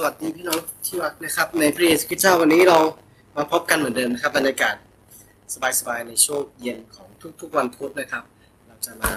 [0.00, 2.78] สวัสดีพี่น้องที่รักนะครับ ในพระเยซูคริสต์เจ้าวันนี้เรา
[3.36, 4.74] มาพบกันเหมือนเดิมนะครับบรรยากาศ
[5.78, 7.08] สบายๆในช่วงเย็นของ
[7.40, 8.24] ทุกๆวันพุธนะครับ
[8.66, 9.12] เราจะมา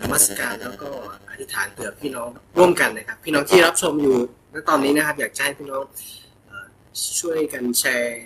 [0.00, 0.90] นมัสการแล้วก็
[1.30, 4.16] อธิษฐานเผื่อพี่น้องร่วมกันนะครับ พี่น้องที่รับชมอยู่
[4.52, 5.84] ณตอนนี้นะครับ อยากจะให้พี่น้อง
[7.20, 8.24] ช่วยกันแชร์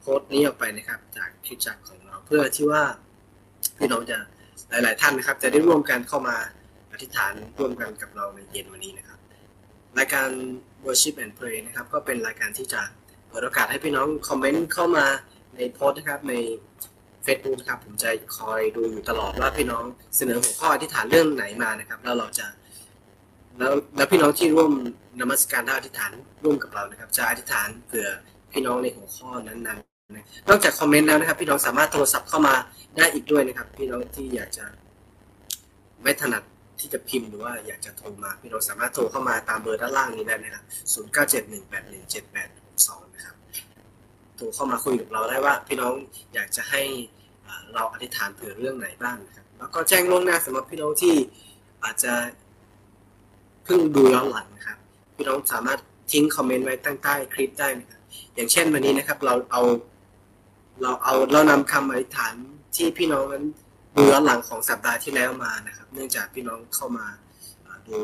[0.00, 2.82] โพสต์นี้ออกไปนะครับ จากคลิปจักรของเราเพื่อที่ว่า
[3.78, 4.18] พี่น้องจะ
[4.70, 6.36] หลาย ๆ ท่านนะครับ จะได้ร่วมกันเข้ามา
[6.92, 9.11] อธิษฐานร่วมกันกับเราในเย็นวันนี้นะครับ
[9.98, 10.28] รายการ
[10.86, 12.82] worship and pray นะครับ ก็เป็นรายการที่จะ
[13.28, 15.06] เปิดโอกาสให้พี่น้องคอมเมนต์เข้ามา
[15.54, 16.34] ในโพสต์นะครับใน
[17.26, 19.84] Facebook นะครับ ผมจะคอยดูอยู่ตลอดว่าพี่น้อง
[20.16, 22.46] เสนอหัวข้ออธิษฐานเรื่องไหนมานะครับ แล้วเราจะ
[23.58, 24.72] แล้วแล้วพี่น้องที่ร่วม
[25.20, 26.10] นมัสการและอธิษฐาน
[26.44, 28.08] ร่วมกับเรานะครับ จะอธิษฐานเผื่อ
[28.52, 32.54] พี่น้องในหัวข้อนั้นๆนอกจากคอมเมนต์แล้วนะครับ พี่น้องสามารถโทรศัพท์เข้ามา
[32.96, 34.64] ได้อีกด้วยนะครับ พี่น้องที่อยากจะ
[36.02, 36.42] ไม่ถนัด
[36.82, 43.36] ที่จะพิมพ์หรือว่าอยากจะโทรมาพี่น้องสามารถโทรเข้ามาตามเบอร์ด้านล่างนี้ได้นะครับ0 9 7 1 8 1 7 8 6 2นะครับ
[44.36, 45.94] โทรเข้ามาคุยกับเราได้ว่าพี่น้อง
[46.34, 46.82] อยากจะให้
[47.74, 51.14] เราอธิษฐานเผื่อเรื่องไหนบ้างนะครับ แล้วก็แจ้งล่วงหน้าสำหรับพี่น้องที่
[51.84, 52.12] อาจจะ
[53.64, 54.78] เพิ่งดูย้อนหลังนะครับ
[55.16, 55.80] พี่น้องสามารถ
[56.12, 58.00] ทิ้งคอมเมนต์ไว้ตั้งใต้คลิปได้นะครับ
[58.34, 59.62] อย่างเช่นวันนี้นะครับเราเอา
[60.82, 62.34] เราเอาเรานำคำอธิษฐาน
[62.76, 63.44] ที่พี่น้องนั้น
[63.96, 67.06] ดูย้อนหลังของสัปดาห์ที่แล้วมานะครับ เนื่องจากพี่น้องเข้ามา
[67.88, 67.96] ดู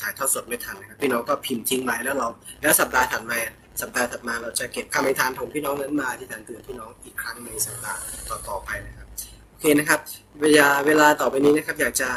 [0.00, 2.28] ถ่ายทอดสดไม่ทันนะครับ พี่น้องก็พิมพ์ทิ้งไว้แล้วเรา
[2.62, 3.38] แล้วสัปดาห์ถัดมา
[3.80, 8.00] สัปดาห์ถัดมาเราจะเก็บคำอธิษฐานของพี่น้องนั้นมาอธิษฐานเตือนพี่น้องอีกครั้งในสัปดาห์
[8.48, 9.06] ต่อๆไปนะครับ
[9.50, 10.00] โอเคนะครับ
[10.40, 12.08] เวลาเวลาต่อไปนี้นะครับ อยากจะ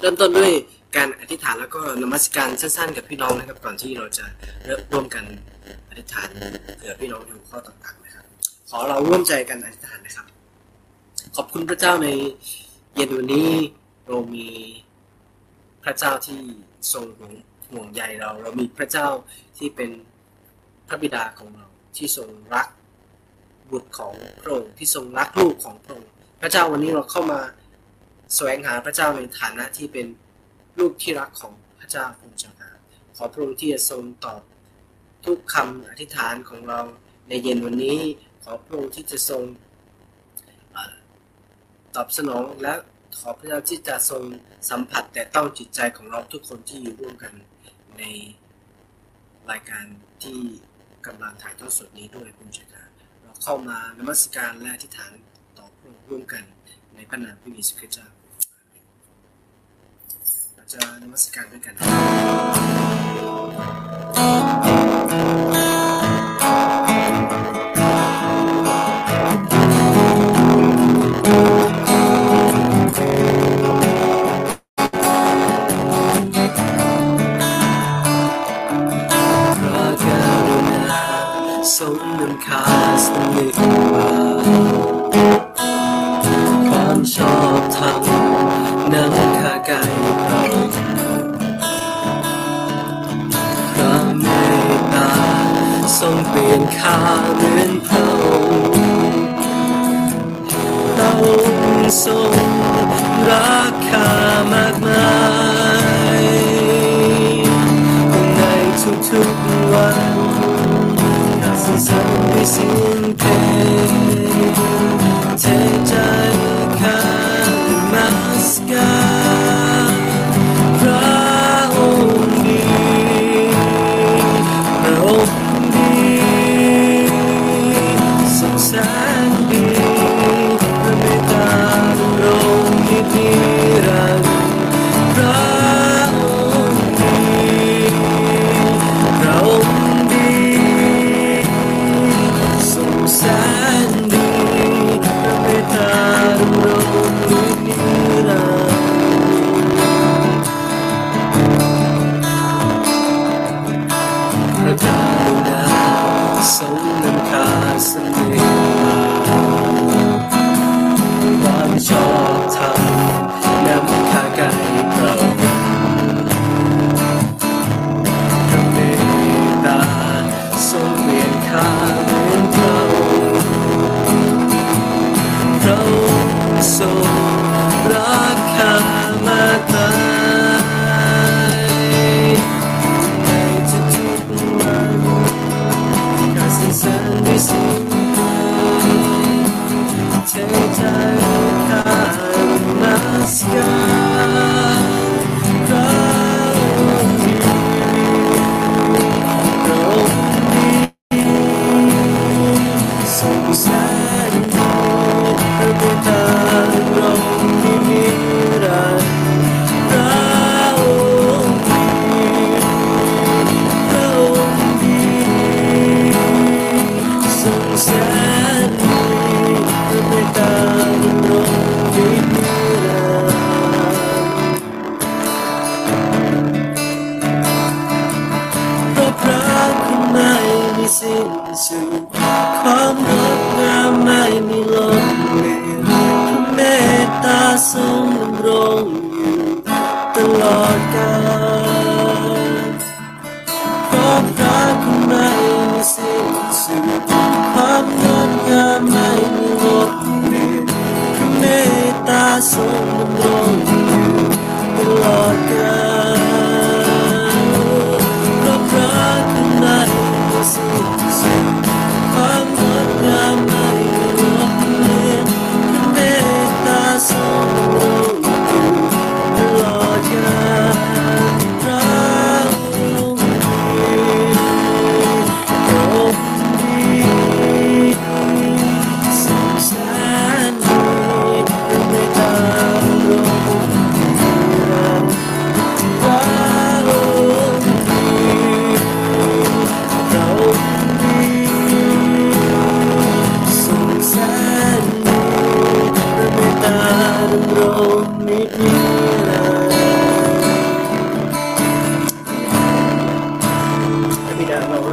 [0.00, 0.52] เริ่มต้นด้วย
[0.96, 4.24] การอธิษฐานแล้วก็นมัสการสั้นๆ กับพี่น้องนะครับ ก่อนที่เราจะ
[4.66, 5.24] เริ่มร่วมกัน
[5.88, 6.28] อธิษฐาน
[6.78, 8.24] เผื่อพี่น้องในหัวข้อต่างๆนะครับ
[8.70, 10.26] ขอเราร่วมใจกันอธิษฐานนะครับ
[11.40, 12.08] ขอบคุณพระเจ้าใน
[12.94, 13.50] เย็นวันนี้
[14.06, 14.48] เรามี
[15.84, 16.40] พระเจ้าที่
[16.92, 17.06] ทรง
[17.70, 19.08] ห่วงงใยเรา เรามีพระเจ้า
[19.58, 19.90] ที่เป็น
[20.88, 21.66] พระบิดาของเรา
[21.96, 22.68] ที่ทรงรัก
[23.70, 26.10] บุตรของพระองค์ที่ทรงรักลูกของพระองค์
[26.40, 27.40] พระเจ้าวันนี้เราเข้ามา
[28.34, 30.06] แสวงหาพระเจ้าในฐานะที่เป็น
[30.78, 32.70] ลูกที่รักของพระเจ้าองค์เจ้าค่ะ
[33.16, 34.42] ขอพระองค์ที่จะทรงตอบ
[35.26, 36.80] ทุกคำอธิษฐานของเรา
[37.28, 37.98] ในเย็นวันนี้
[38.44, 39.42] ขอพระองค์ที่จะทรง
[41.94, 42.74] ตอบสนองและ
[43.18, 44.22] ขอพระเจ้าที่จะทรง
[44.70, 47.32] สัมผัสแต่ต้องจิตใจของเราทุกคนที่อยู่ร่วมกัน
[47.98, 48.02] ใน
[49.50, 49.84] รายการ
[50.22, 50.38] ที่
[51.06, 52.84] กำลังถ่ายทอดสดนี้ด้วยคุณเจ้าค่ะ
[53.22, 55.12] เราเข้ามานมัสการและอธิษฐาน
[55.58, 56.42] ต่อพระองค์ร่วมกัน
[56.94, 58.06] ในพระนามพระเยซูคริสต์เจ้า
[60.54, 61.74] เราจะนมัสการด้วยกัน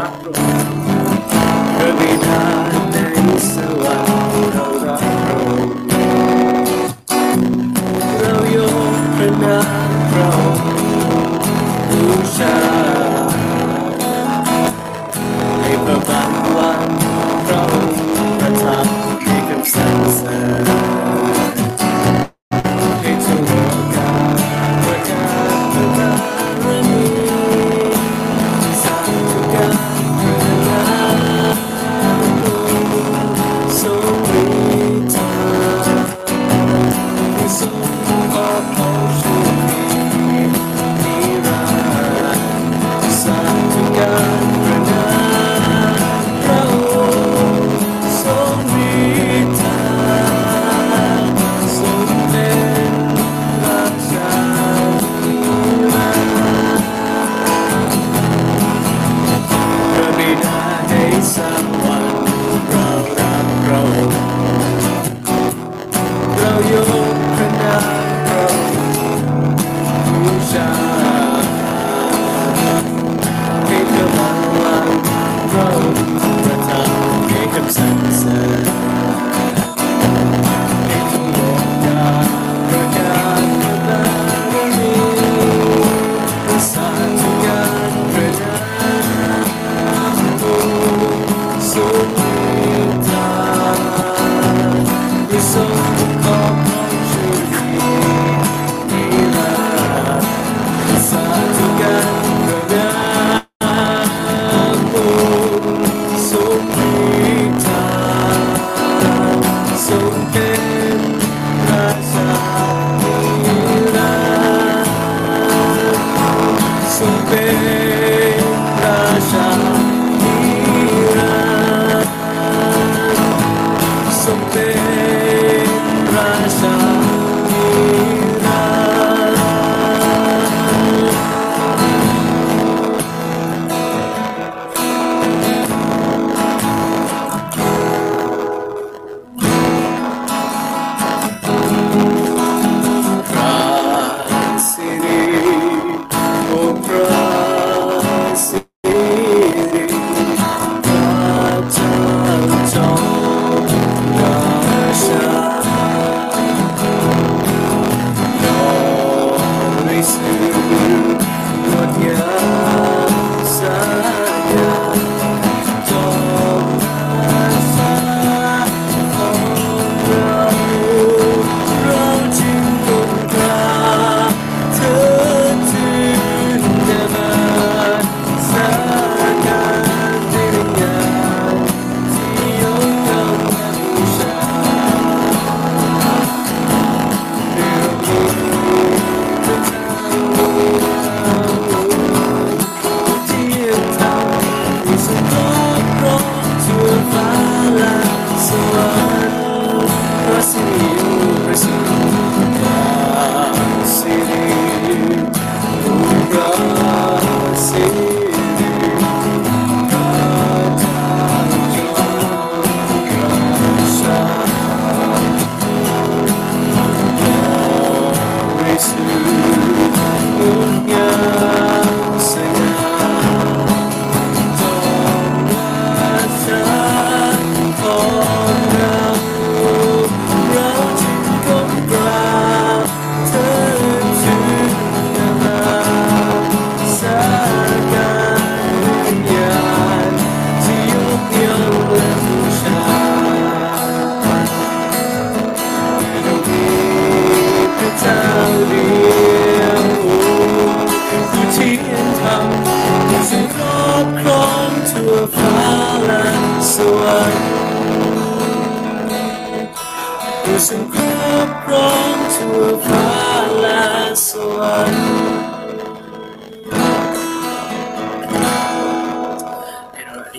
[0.06, 0.55] quatro.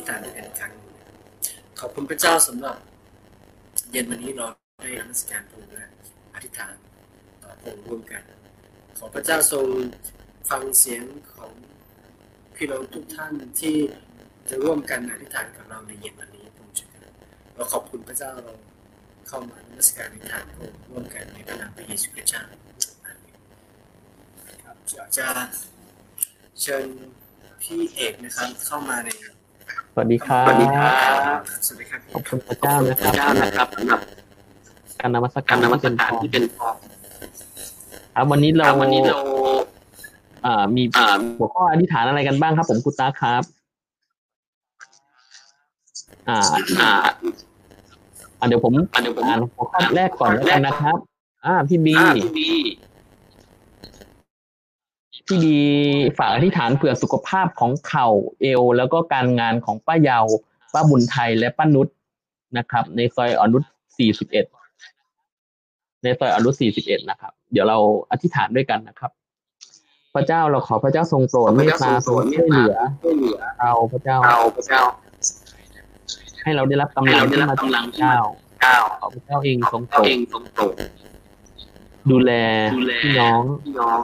[0.07, 0.95] ให้เราอธิษฐานด้วยกันครั้งหนึ่ง
[1.81, 2.77] ขอบคุณพระเจ้าสำหรับ
[3.91, 4.47] เย็นวันนี้เรา
[4.83, 5.89] ได้นมัสการพระองค์และ
[6.35, 6.75] อธิษฐาน
[7.43, 8.23] ต่อพระองค์ร่วมกัน
[8.99, 9.67] ขอพระเจ้าทรง
[10.51, 11.53] ฟังเสียงของ
[12.55, 13.77] พี่น้องทุกท่านที่
[14.49, 16.91] จะร่วมกันอธิษฐานกับเราในเย็นวันนี้พระองค์ช่วย
[17.55, 18.55] เราขอบคุณพระเจ้าเรา
[19.29, 22.43] เข้ามานมัสการอธิษฐานพระองค์ร่วมกันในพระนามพระเยซูคริสต์เจ้า
[24.65, 25.29] ครับอยาจะ
[26.61, 26.87] เชิญ
[27.63, 29.11] พี่เอกนะครับเข้ามาใน
[29.99, 30.89] วัสดีครับสวัสดีครั
[31.39, 34.01] บสวัสดีครับขอบคุณพระเจ้านะครับเจ้านะครับสำหรับ
[35.01, 36.65] การนมัสกาการรนมัสที่เป็นการพรที่เป็นพร
[38.15, 39.19] ครับวันนี้เราวันนี้เรา
[40.47, 43.43] อ่ามีอ่าหัวข้ออธิษฐานอะไรกันบ้างครับ ผมกุตาครับ
[46.29, 46.39] อ่า
[46.81, 46.93] อ่า
[48.39, 50.97] อ่าเดี๋ยวผมอ่าเดี๋ยวผมอ่านหัวข้อแรกก่อนแล้วกันนะครับ
[51.45, 51.95] อ่าพี่บี
[55.29, 55.57] อ่าพี่บี
[56.19, 58.09] ฝากอธิษฐานเผื่อสุขภาพของเข่า
[58.41, 60.19] เอว แล้วก็การงานของป้าเยา
[60.75, 61.89] ป้าบุญไทยและป้านุช
[62.59, 63.63] นะครับ ในซอยอนุช
[64.83, 67.79] 41 ในซอยอนุช41 นะครับ เดี๋ยวเรา
[68.11, 69.11] อธิษฐานด้วยกันนะครับ
[70.15, 74.81] พระเจ้าเราขอพระเจ้าทรงโปรดเมตตาทรงช่วยเหลือช่ยเอเราพระเจ้าเราพระเจ้า
[76.43, 78.17] ให้เราได้รับกำลังได้ที่รับมาจากำลังพระเจ้า
[78.63, 80.07] เจ้าขอพระเจ้าเองทรงโปรด
[82.11, 82.33] ดูแล
[82.77, 84.01] ดูแลพี่น้องพี่น้อง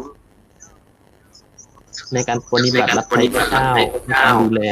[2.14, 3.80] ในการปฏิบัติรับใช้พระเจ้าใน
[4.12, 4.62] การดูแล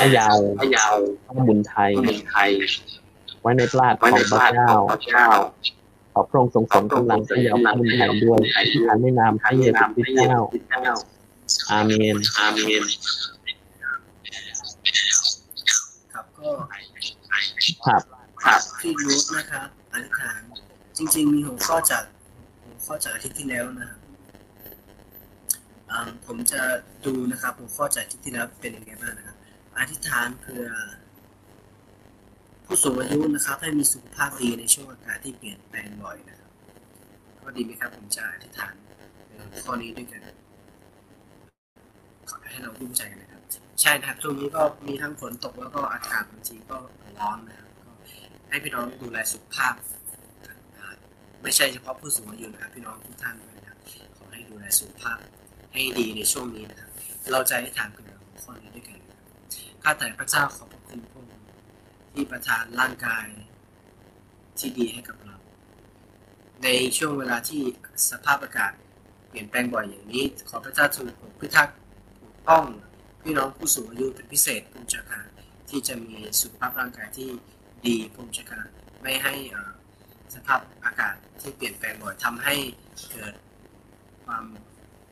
[0.00, 0.94] พระเยาวพระเยาว
[1.26, 2.50] พระบุญไทยพระบุญไทย
[3.42, 5.26] ไว้ในปราดขไว้อในงพระบ้านเจ้าของพระเจ้า
[6.12, 8.40] ขอพระองค์ทรงสมกำลังพระเยาวพระบุญไทยด้วย
[8.70, 10.38] ที่ทานในนามพระเยซูคริสต์เจ้า
[11.70, 12.82] อาเมนอาเมน
[16.12, 16.48] ครับก็
[17.86, 18.02] ครับ
[18.44, 20.40] ครับพี่รูทนะครับอธิษฐาน
[20.96, 22.04] จริง ๆ มีหัวข้อจาก
[22.62, 23.99] หัวข้อจากอาทิตย์ที่แล้วนะครับอ่า
[26.26, 26.60] ผมจะ
[27.06, 29.36] ดูนะครับหัวข้อจากทิตย์ที่แล้วเป็นยังไงบ้างนะครับ
[29.78, 30.64] อธิษฐานเพื่อ
[32.64, 36.50] ผู้สูงอายุนะครับ ให้มีสุขภาพดีในช่วงอากาศที่เปลี่ยนแปลงบ่อยนะครับ
[37.42, 38.74] ก็ดีไหมครับผมจะอธิษฐาน
[39.64, 40.20] ข้อนี้ด้วยกัน
[42.28, 43.42] ขอให้เราร่วมใจกันนะครับ
[43.80, 46.76] ใช่นะครับช่วงนี้ก็มีทั้งฝนตกแล้วก็อากาศบางทีก็
[47.20, 47.90] ร้อนนะครับก็
[48.48, 49.74] ให้พี่น้องดูแลสุขภาพ
[51.42, 53.78] ไม่ใช่เฉพาะผู้สูงอายุนะครับ พี่น้องทุกท่านด้วยนะครับ
[54.16, 55.18] ขอให้ดูแลสุขภาพ
[55.72, 56.90] ให้ดีในช่วงนี้นะครับ
[57.32, 58.98] เราจะให้ทานเพื่อหัวข้อนี้ด้วยกัน
[59.82, 61.32] ข้าแต่พระเจ้าขอบพระคุณพระองค์
[62.12, 63.26] ที่ประทานร่างกาย
[64.58, 65.36] ที่ดีให้กับเรา
[66.62, 67.62] ในช่วงเวลาที่
[68.10, 68.72] สภาพอากาศ
[69.28, 71.76] เปลี่ยนแปลงบ่อยอย่างนี้ ขอพระเจ้าทรงปกพิทักษ์
[72.22, 72.64] ปกป้อง
[73.22, 75.24] พี่น้องผู้สูงอายุเป็นพิเศษพุ่มจักร
[75.70, 77.28] ที่จะมีสุขภาพร่างกายที่
[77.86, 78.62] ดีพุ่มจักร
[79.02, 79.34] ไม่ให้
[80.34, 82.54] สภาพอากาศที่เปลี่ยนแปลงบ่อยทำให้
[83.10, 83.34] เกิด
[84.24, 84.44] ความ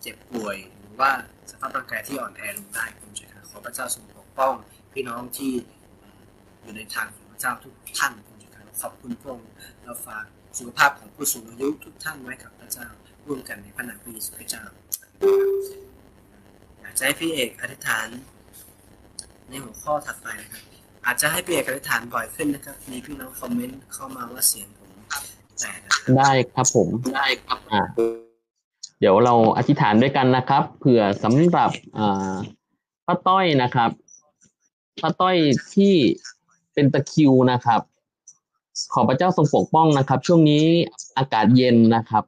[0.02, 1.10] เจ็บป่วย หรือว่า
[1.50, 4.54] สภาพร่างกายที่อ่อนแอลงได้พุ่มจักรขอพระเจ้าทรงปกป้อง
[4.92, 5.52] พี่น้องที่
[6.00, 6.20] เอ่อ
[6.62, 9.50] อยู่ในทางของพระเจ้าทุกท่านพุ่มจักรขอบคุณพระองค์
[9.84, 10.24] เราฝาก
[10.58, 12.86] สุขภาพของผู้สูงอายุทุกท่านไว้กับพระเจ้า
[13.26, 14.64] ร่วมกันในพระนามพระเยซูคริสต์เจ้า
[16.80, 18.08] อยากจะให้พี่เอกอธิษฐาน
[19.48, 20.62] ในหัวข้อถัดไปนะครับ
[21.06, 24.90] อาจจะให้พี่เอกอธิษฐานบ่อยขึ้นนะครับมีพี่น้องคอมเมนต์เข้ามาว่าเสียงผม
[25.60, 27.82] แต่นะครับได้ครับผมได้ครับอ่า
[29.00, 32.34] เดี๋ยวเราอธิษฐานด้วยกันนะครับ เผื่อสำหรับอ่า
[33.06, 33.90] ป้าต้อยนะครับ
[35.02, 35.36] ป้าต้อย
[35.74, 35.94] ที่
[36.74, 37.80] เป็นตะคิวนะครับ
[38.94, 40.64] ขอพระเจ้าทรงปกป้องนะครับ ช่วงนี้
[41.18, 42.24] อากาศเย็นนะครับ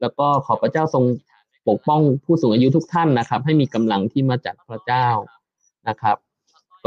[0.00, 1.04] แล้วก็ขอพระเจ้าทรง
[1.68, 5.06] ปกป้องผู้สูงอายุทุกท่านนะครับ ให้มีกำลังที่มาจากพระเจ้า
[5.88, 6.16] นะครับ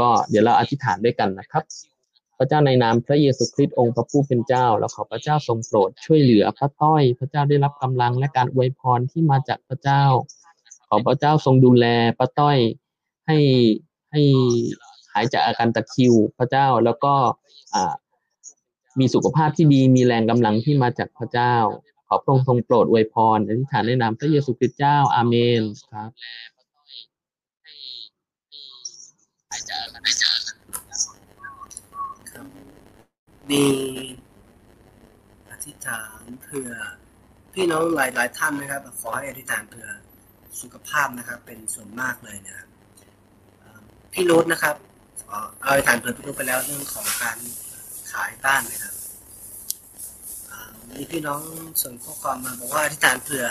[0.00, 1.62] ก็เดี๋ยวเราอธิษฐานด้วยกันนะครับ
[2.38, 10.04] พระเจ้าในนามพระเยซูคริสต์องค์พระผู้เป็นเจ้าแล้วขอพระเจ้าทรงโปรดช่วยเหลือพระต้อย พระเจ้าได้รับกำลังและการอวยพรที่มาจากพระเจ้า
[10.88, 11.86] ขอพระเจ้าทรงดูแล
[12.18, 12.56] พระต้อย
[13.26, 13.38] ให้
[14.10, 14.22] ให้
[15.12, 17.14] หายจากอาการตะคิวพระเจ้าแล้วก็
[18.98, 21.54] มีสุขภาพที่ดีมีแรงกำลังที่มาจากพระเจ้า
[22.08, 26.10] ขอพระองค์ทรงโปรดอวยพรอธิษฐานในนามพระเยซูคริสต์เจ้าอาเมนครับ
[29.70, 30.27] ครับ
[33.50, 33.64] มี
[35.50, 36.70] อธิษฐานเพื่อ
[37.54, 39.88] พี่น้องหลายๆท่านนะครับ ขอให้อธิษฐานเพื่อ
[40.60, 42.68] สุขภาพนะครับ เป็นส่วนมากเลยนะครับ
[44.12, 44.76] พี่รุธนะครับ
[45.30, 47.38] อเอาอธิษฐานเผื่อพี่รุธไปแล้วเรื่องของการ
[48.12, 48.94] ขายบ้านนะครับ
[50.96, 51.40] มีพี่น้อง
[51.82, 53.44] ส่งข้อความมาบอกว่าอธิษฐานเผื่อ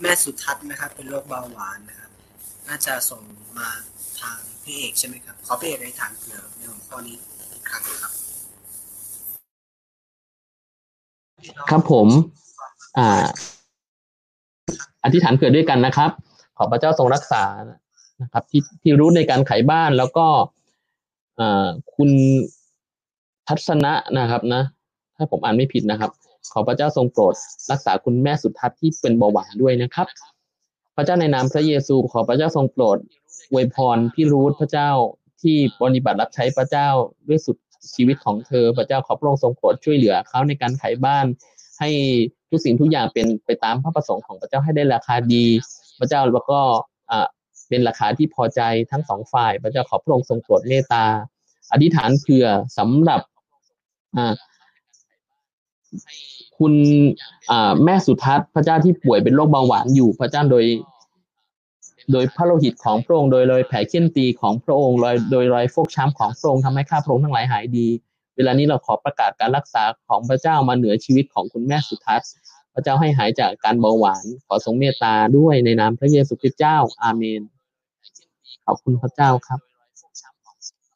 [0.00, 2.10] แม่สุทัศน์นะครับ เป็นโรคเบาหวานนะครับ
[2.68, 3.22] น่าจะส่ง
[3.58, 3.68] มา
[4.20, 7.16] ทางพี่เอกใช่ไหมครับขอพี่เอกในฐานเผื่อในหัวข้อนี้
[7.52, 8.12] อีกครั้งนะครับ
[11.70, 12.08] ครับผม
[12.98, 13.26] อ่า
[15.04, 16.10] อธิษฐานเผื่อด้วยกันนะครับ
[16.56, 17.44] ขอพระเจ้าทรงรักษา
[18.22, 20.26] นะครับ ที่ที่รู้ในการขายบ้านแล้วก็
[21.40, 22.10] อ่าคุณ
[23.48, 24.62] ทัศนะนะครับนะ
[25.16, 26.10] ถ้าผมอ่านไม่ผิดนะครับ
[26.52, 27.34] ขอพระเจ้าทรงโปรด
[27.70, 30.06] รักษาคุณแม่สุทัศน์ที่เป็นเบาหวานด้วยนะครับ
[30.96, 32.98] พระเจ้าในนามพระเยซู ขอพระเจ้าทรงโปรด
[33.50, 34.90] อวยพรพี่รูธพระเจ้า
[35.42, 36.88] ที่ปฏิบัติรับใช้พระเจ้า
[37.28, 37.56] ด้วยสุด
[37.94, 41.26] ชีวิตของเธอ พระเจ้าขอพระองค์ทรงโปรดช่วยเหลือเขาในการขายบ้าน
[41.78, 41.90] ให้
[42.50, 45.44] ทุกสิ่งทุกอย่างเป็นไปตามพระประสงค์ของพระเจ้าให้ได้ราคาดี
[45.98, 46.60] พระเจ้าแล้วก็
[47.10, 47.26] อ่า
[47.68, 48.60] เป็นราคาที่พอใจ
[48.90, 51.04] ทั้งสองฝ่าย พระเจ้าขอพระองค์ทรงโปรดเมตตา
[51.72, 52.46] อธิษฐานเผื่อ
[52.78, 53.20] สำหรับ
[54.16, 54.34] อ่า
[56.58, 56.72] คุณ
[57.50, 60.64] อ่าแม่สุทัศน์พระเจ้าที่ป่วยเป็นโรคเบาหวานอยู่พระเจ้าโดย
[62.12, 67.88] โดยพระโลหิตของพระองค์โดยรอยแผลเขี้ยนตีของพระองค์โดยโดยรอยฟกช้ำของพระองค์ทำให้ข้าพระองค์ทั้งหลายหายดี
[68.36, 72.30] เวลานี้เราขอประกาศการรักษาของพระเจ้ามาเหนือชีวิตของคุณแม่สุทัศน์
[72.74, 77.42] พระเจ้าให้หายจากการเบาหวาน ขอทรงเมตตาด้วยในนามพระเยซูคริสต์เจ้าอาเมน
[78.66, 79.60] ขอบคุณพระเจ้าครับ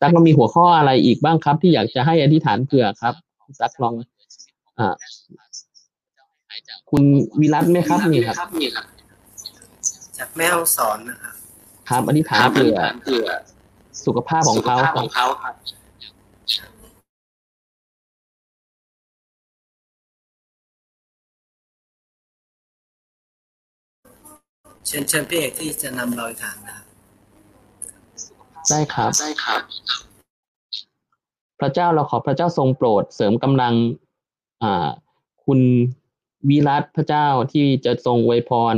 [0.01, 3.15] ตักเรามีหัวข้ออะไรอีกบ้างครับ ที่อยากจะให้อธิษฐานเผื่อครับ
[3.61, 3.95] ตักลอง
[4.79, 4.95] อ่า
[6.91, 7.03] คุณ
[7.41, 8.37] วิรัตไหมครับนี่ครับ
[10.25, 11.35] จากแม่ห้องสอนนะครับ
[11.89, 13.29] ครับอธิษฐานเผื่อ
[14.05, 15.55] สุขภาพของเขาครับ
[24.87, 26.87] เชิญเชิญพี่เอกที่จะนำเราไปทางนะครับ
[28.71, 29.61] ได้ครับได้ครับ
[31.61, 33.75] พระเจ้าเราขอพระเจ้าทรงโปรดเสริมกำลัง
[34.63, 34.89] อ่า
[35.45, 35.61] คุณ
[36.49, 38.77] วิรัตพระเจ้าที่จะทรงอวยพร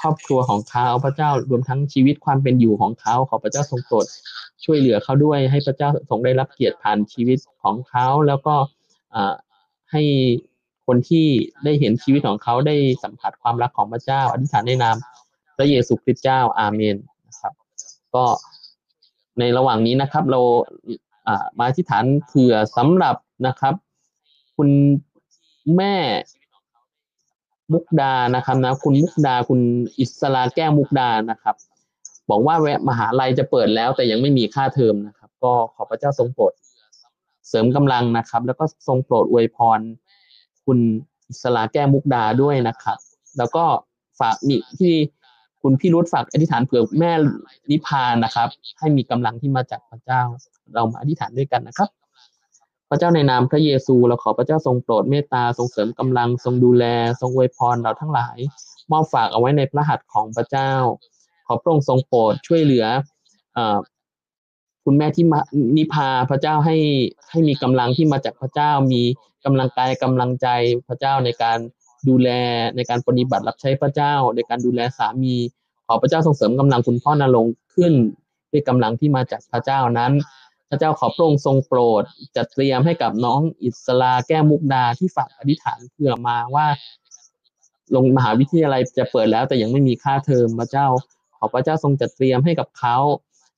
[0.00, 4.06] ครอบครัวของเขาพระเจ้ารวมทั้งชีวิตความเป็นอยู่ของเขาขอพระเจ้าทรงโปรด
[4.64, 8.54] ช่วยเหลือเขาด้วย ให้พระเจ้าทรงได้รับเกียรติผ่านชีวิตของเขาแล้วก็
[9.92, 10.02] ให้
[10.86, 11.26] คนที่
[11.64, 14.96] ได้เห็นชีวิตของเขาได้สัมผัสความรักของพระเจ้า อธิษฐานในนาม
[15.56, 16.96] พระเยซูคริสต์เจ้าอาเมน
[17.28, 17.52] นะครับ
[18.14, 18.24] ก็
[19.38, 20.40] ในระหว่างนี้นะครับ เรา
[21.58, 23.74] มาอธิษฐานเผื่อสำหรับนะครับ
[24.56, 24.68] คุณ
[25.76, 25.94] แม่
[27.72, 29.60] มุกดานะครับนะคุณมุกดาคุณ
[30.00, 31.54] อิสราแก้วมุกดานะครับ
[32.30, 36.52] บอกว่าแวะมหาลัยจะเปิดแล้ว แต่ยังไม่มีค่าเทอมนะครับ ก็ขอพระเจ้าทรงโปรด
[37.48, 39.80] เสริมกำลังนะครับ แล้วก็ทรงโปรดอวยพร
[40.66, 40.78] คุณ
[41.30, 42.98] อิสราแก้วมุกดาด้วยนะครับ
[43.38, 43.64] แล้วก็
[44.20, 44.94] ฝากมีที่
[45.62, 47.12] คุณพี่รุธฝากอธิษฐานเผื่อแม่
[47.70, 48.48] นิพานนะครับ
[48.78, 50.22] ให้มีกำลังที่มาจากพระเจ้า
[50.74, 51.88] เรามาอธิษฐานด้วยกันนะครับ
[52.88, 56.84] พระเจ้าในนามพระเยซูเราขอพระเจ้าทรงโปรดเมตตาทรงเสริมกำลังทรงดูแล
[57.20, 58.36] ทรงอวยพรเราทั้งหลาย
[58.90, 60.72] มอบฝากเอาไว้ในพระหัตถ์ของพระเจ้า
[61.46, 62.86] ขอพระองค์ทรงโปรดช่วยเหลือ
[63.56, 63.58] อ
[64.84, 65.40] คุณแม่ที่มา
[65.76, 66.76] นิพาพระเจ้าให้
[67.30, 69.02] ให้มีกำลังที่มาจากพระเจ้ามี
[69.44, 70.48] กำลังกายกำลังใจ
[70.88, 71.58] พระเจ้าในการ
[72.08, 72.28] ดูแล
[72.76, 75.34] ในการปฏิบัติรับใช้พระเจ้า ในการดูแลสามี
[75.86, 77.92] ขอพระเจ้าทรงเสริมกำลังคุณพ่อนรงขึ้น
[78.52, 80.12] ด้วยกำลังที่มาจากพระเจ้านั้น
[80.74, 82.02] ระเจ้าขอพระองค์ทรงโปรด
[82.36, 86.66] จัดเตรียมให้กับน้องอิสลาแก้มุกดาที่ฝากอธิษฐานเผื่อมาว่า
[87.94, 90.86] ลงมหาวิทยาลัยจะเปิดแล้วแต่ยังไม่มีค่าเทอมพระเจ้า
[91.38, 92.96] ขอพระเจ้าทรงจัดเตรียมให้กับเขา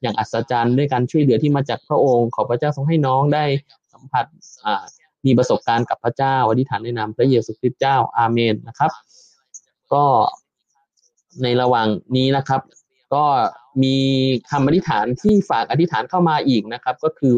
[0.02, 3.44] อย่างอัศจรรย์ด้วยการช่วยเหลือที่มาจากพระองค์ ขอพระเจ้าทรงให้น้องได้
[3.92, 4.24] สัมผัส
[5.26, 8.90] มีประสบการณ์กับพระเจ้าอธิษฐานในนามพระเยซูคริสต์เจ้าอาเมนนะครับ
[9.92, 10.04] ก็
[11.42, 12.60] ในระหว่างนี้นะครับ
[13.14, 13.24] ก็
[13.82, 13.96] มี
[14.50, 17.34] คำอธิษฐานที่ฝากอธิษฐานเข้ามาอีกนะครับ ก็คือ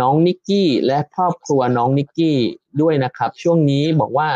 [0.00, 2.36] น้องนิกกี้และครอบครัวน้องนิกกี้
[2.80, 4.28] ด้วยนะครับ ช่วงนี้บอกว่า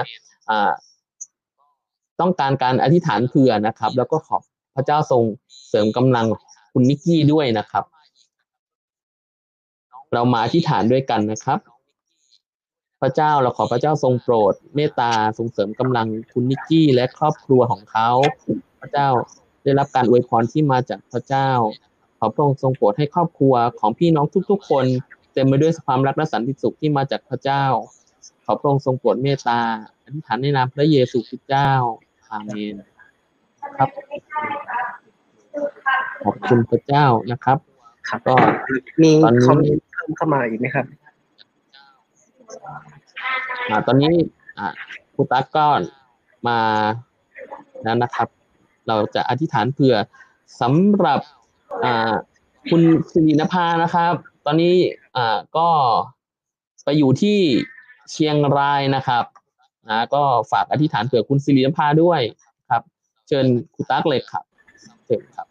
[2.21, 4.43] ต้องการการอธิษฐานเผื่อนะครับ แล้วก็ขอบ
[4.77, 5.23] พระเจ้าทรง
[5.69, 6.27] เสริมกำลัง
[6.73, 7.85] คุณนิกกี้ด้วยนะครับ
[10.13, 11.59] เรามาอธิษฐานด้วยกันนะครับ
[13.01, 18.11] พระเจ้าเราขอพระเจ้าทรงโปรด เมตตาทรงเสริมกำลังคุณนิกกี้และครอบครัวของเขา
[18.81, 19.09] พระเจ้า
[19.67, 21.51] ได้รับการอวยพรที่มาจากพระเจ้า
[22.19, 24.85] ขอพระองค์ทรงโปรดให้ครอบครัวของพี่น้องทุกๆ คน
[25.33, 27.65] เต็มไปด้วยความรักและสันติสุขที่มาจากพระเจ้า
[28.45, 29.61] ขอพระองค์ทรงโปรดเมตตา
[30.05, 31.71] อธิษฐานในนามพระเยซูคริสต์เจ้า
[32.31, 32.75] อาเมน
[33.77, 33.91] ครับ
[36.25, 37.59] ขอบคุณพระเจ้านะครับ
[38.09, 38.35] ครับก็
[39.03, 40.87] มีตอนนี้คอมเมนต์เพิ่มเข้ามาอีกไหมครับ
[43.71, 44.13] อ่าตอนนี้
[44.59, 44.67] อ่า
[45.15, 45.67] ครูตั๊กก็
[46.49, 46.59] มา
[47.83, 48.29] แล้วนะครับ
[48.89, 49.95] เราจะอธิษฐานเผื่อ
[50.61, 51.21] สำหรับ
[52.71, 54.15] คุณสิรินภานะครับ
[54.47, 54.75] ตอนนี้
[55.57, 55.69] ก็
[56.85, 57.39] ไปอยู่ที่
[58.11, 59.25] เชียงรายนะครับ
[59.89, 60.23] นะก็
[60.53, 62.21] ฝากอธิษฐานเผื่อคุณสิรินภาด้วย
[62.71, 62.83] ครับ
[63.29, 64.45] เชิญครูตั๊กเลยครับ
[65.07, 65.47] เชิญครับ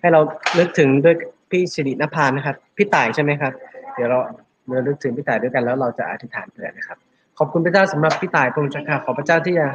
[0.00, 0.20] ให้เรา
[0.58, 1.16] นึกถึงด้วย
[1.50, 3.52] พี่สิรินภานะครับ พี่ต่ายใช่ไหมครับ
[3.94, 4.18] เดี๋ยวเรา
[4.66, 6.98] เรานึกถึงพี่ต่ายด้วยกันแล้วเราจะอธิษฐานเผื่อนะครับ
[7.38, 9.66] ขอบคุณพระเจ้าสำหรับพี่ต่ายพระองค์เจ้าค่ะขอพระเจ้าที่จะ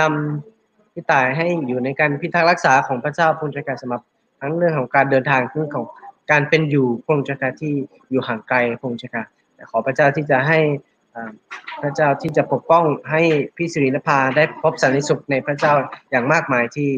[0.00, 0.51] นำ
[0.92, 4.02] พี่ตายให้อยู่ในการพิทักษ์รักษาของพระเจ้าพงค์เจ้าสำหรับ
[4.40, 5.86] ทั้งเรื่องของการเดินทางเรื่องของ
[6.30, 7.74] การเป็นอยู่พงค์เจ้าที่
[8.10, 9.24] อยู่ห่างไกลพงค์เจ้า
[9.54, 10.58] แต่ขอพระเจ้าที่จะให้
[11.82, 13.22] พระเจ้าที่จะปกป้องให้
[13.56, 15.72] พี่สิรินภาได้พบสันติสุขในพระเจ้า
[16.10, 16.90] อย่างมากมายที่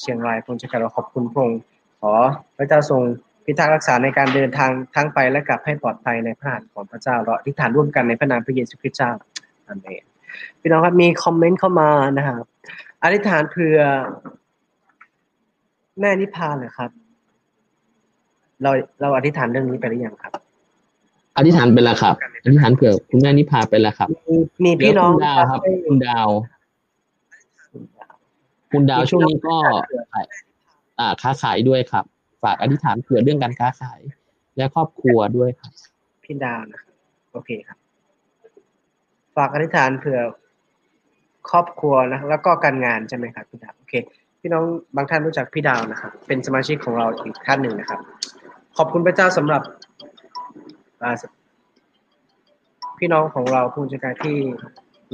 [0.00, 1.60] เชียงรายพงค์เจ้าเราขอบคุณพระองค์
[2.00, 2.12] ขอ
[2.56, 3.02] พระเจ้าทรง
[3.44, 9.10] พิทักษ์รักษาในการเดินทางทั้งไปและกลับให้ปลอดภัยในพระหัตถ์ของพระเจ้าเราอธิษฐานร่วมกันในพระนามพระเยซูคริสต์เจ้า
[9.66, 10.04] อาเมน
[10.60, 12.44] พี่น้องครับมีคอมเมนต์เข้ามานะครับ
[13.04, 13.78] อธิษฐานเผื่อ
[16.00, 16.90] แม่นิพพานเหรอครับ
[18.62, 20.32] เราเราอธิษฐานเรื่องนี้ไปหรือยังครับ
[21.36, 22.14] อธิษฐานไปแล้วครับ
[22.44, 26.28] อธิษฐานเผื่อคุณแม่นิพาไปแล้วครับ มีมีพี่น้องเหลืคุณดาวครับ คุณดาว
[28.72, 29.56] คุณดาวช่วงนี้ก็
[30.12, 30.26] ขาย
[30.98, 32.04] อ่าค้าขายด้วยครับ
[32.42, 34.00] ฝากอธิษฐานเผื่อเรื่องการค้าขาย
[34.56, 35.72] และครอบครัวด้วยครับ
[36.24, 36.94] พี่ดาวนะครับ
[37.32, 37.78] โอเคครับ
[39.36, 40.20] ฝากอธิษฐานเผื่อ
[41.50, 43.94] ครอบครัวนะแล้วก็การงานใช่ไหมครับพี่ดาวโอเค
[44.40, 44.64] พี่น้อง
[44.96, 48.00] บางท่านรู้จักพี่ดาวนะครับ เป็นสมาชิกของเราอีกท่านหนึ่งนะครับ
[48.76, 49.62] ขอบคุณพระเจ้าสำหรับ
[52.98, 54.36] พี่น้องของเราผู้จัการที่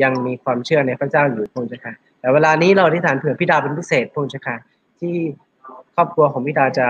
[0.03, 4.59] ยังมีความเชื่อในพระเจ้าอยู่ผู้จัการแต่เวลานี้เราอธิษฐานเผื่อพี่ดาวเป็นพิเศษผู้จัการ
[5.01, 5.15] ที่
[5.95, 6.89] ครอบครัวของพี่ดาวจะ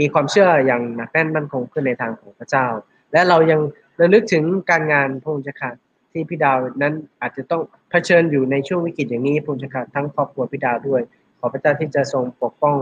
[0.00, 2.66] มีความเชื่ออย่างหนักแน่นมั่นคงขึ้นในทางของพระเจ้า
[3.12, 3.60] และเรายัง
[4.00, 5.74] ระลึกถึงการงานผู้จัดการ
[6.16, 11.02] ที่พี่ดาวนั้นอาจจะต้องเผชิญอยู่ในช่วงวิกฤตอย่างนี้ผู้จัดการทั้งครอบครัวพี่ดาวด้วย
[11.38, 12.76] ขอพระเจ้าที่จะทรงปกป้อง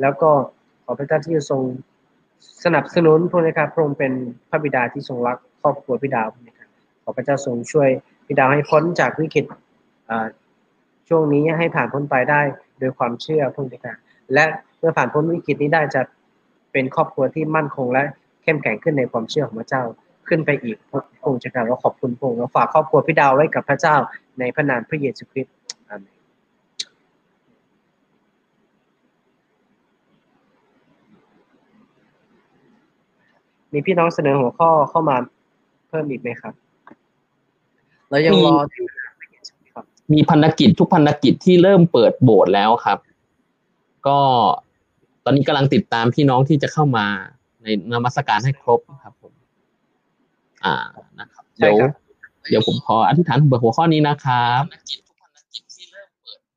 [0.00, 0.30] แล้วก็
[0.84, 1.62] ขอพระเจ้าที่จะทรง
[2.64, 4.12] สนับสนุนพระนะครับพระองค์เป็น
[4.50, 6.68] พระบิดาที่ทรงรักครอบครัวพี่ดาวนะครับ
[7.04, 7.88] ขอพระเจ้าทรงช่วย
[8.26, 9.44] พี่ดาวให้พ้นจากวิกฤต
[11.08, 12.40] ช่วงนี้ให้ผ่านพ้นไปได้
[12.78, 13.96] โดยความเชื่อพระนะครับ
[14.34, 14.44] และ
[14.78, 16.02] เมื่อผ่านพ้นวิกฤตนี้ได้จะ
[16.72, 18.02] เป็นครอบครัวที่มั่นคงและ
[18.42, 19.84] เข้มแข็งขึ้นในความเชื่อของพระเจ้า
[20.28, 23.96] ขึ้นไปอีกพระองค์จะกล่าวว่าขอบคุณพระองค์เราฝากครอบครัวพี่ดาวไว้กับพระเจ้า
[24.38, 25.54] ในพระนามพระเยซูคริสต์
[25.88, 26.20] อาเมน
[33.72, 35.16] มีพี่น้องเสนอหัวข้อเข้ามา
[35.88, 36.54] เพิ่มอีกไหมครับ
[38.10, 38.84] เรายังรอที่
[39.74, 42.98] ครับมีพันธกิจทุกพันธกิจที่เริ่มเปิดโบสถ์แล้วครับ
[44.06, 44.18] ก็
[45.24, 47.06] ตอนนี้กำลังติดตามพี่น้องที่จะเข้ามา
[47.62, 49.21] ในนมัสการให้ครบครับผม
[50.64, 50.76] อ่า
[51.18, 51.92] นะครับใช่เดี๋ยวครับ
[52.48, 54.62] เดี๋ยวผมขออธิษฐานเบิกหัวข้อนี้นะครับ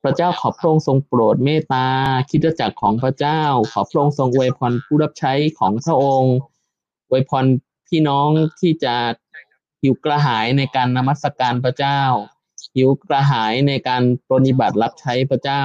[0.04, 1.88] พระเจ้าขอพระองค์ทรงโปรดเมตตา
[2.30, 3.41] คริดจักรของพระเจ้า
[3.72, 6.36] ขอพระองค์ทรงอวยพรผู้รับใช้ของพระองค์
[7.10, 7.46] อวยพร
[7.88, 8.96] พี่น้องที่จะ
[9.82, 12.00] หิวกระหายในการนมัสการพระเจ้า
[12.76, 15.63] หิวกระหายในการปฏิบัติรับใช้พระเจ้า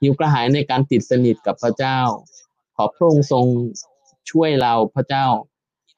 [0.00, 1.98] หิวกระหายในการติดสนิทกับพระเจ้า
[2.76, 3.46] ขอพระองค์ทรง
[4.30, 5.24] ช่วยเราพระเจ้า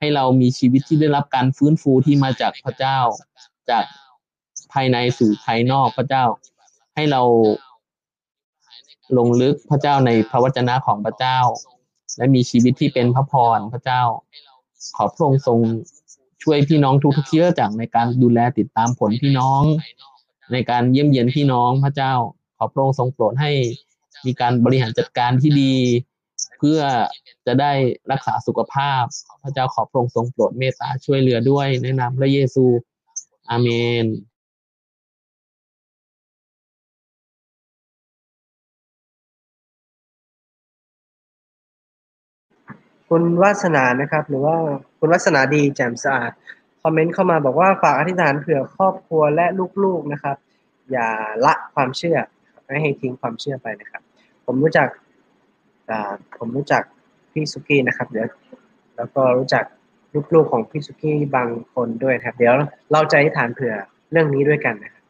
[0.03, 2.99] ให้เรามีชีวิตที่ได้รับการฟื้นฟูที่มาจากพระเจ้า
[3.71, 3.85] จาก
[4.73, 6.25] ภายในสู่ภายนอกพระเจ้า
[6.95, 7.23] ให้เรา
[9.19, 11.39] ลงลึกพระเจ้าในพระวจนะของพระเจ้า
[12.17, 14.03] และมีชีวิตที่เป็นพระพรพระเจ้า
[14.97, 15.59] ขอพระองค์ทรง
[16.43, 19.63] ช่วยพี่น้องทุกๆเชื้อจากในการดูแลติดตามผลพี่น้อง
[20.53, 22.13] ในการเยี่ยมเยียนพี่น้องพระเจ้า
[22.57, 23.51] ขอพระองค์ทรงโปรดให้
[24.27, 25.75] มีการบริหารจัดการที่ดี
[26.63, 26.81] พื่อ
[27.47, 27.73] จะได้
[28.13, 29.05] รักษาสุขภาพ
[29.43, 32.65] พระเจ้าขอพระองค์ทรงโปรดเมตตาช่วยเหลือด้วยในนามพระเยซู
[33.51, 33.69] อาเม
[34.03, 34.07] น
[43.09, 44.57] คุณวาสนานะครับ หรือว่า
[44.99, 46.33] คุณวาสนาดีแจ่มสะอาด
[46.83, 49.47] คอมเมนต์เข้ามาบอกว่าฝากอธิษฐานเผื่อครอบครัวและ
[49.85, 50.37] ลูกๆนะครับ
[50.91, 51.09] อย่า
[51.45, 52.19] ละความเชื่อ
[52.65, 54.03] ไม่ให้ทิ้งความเชื่อไปนะครับ
[54.47, 54.89] ผมรู้จัก
[56.39, 56.83] ผมรู้จัก
[57.33, 58.27] พี่สุกี้นะครับ เดี๋ยว
[58.97, 59.65] แล้วก็รู้จัก
[60.35, 62.55] ลูกๆของพี่สุกี้บางคนด้วยครับ เดี๋ยว
[62.93, 63.75] เราจะอธิษฐานเผื่อ
[64.13, 65.03] เรื่องนี้ด้วยกันนะครับ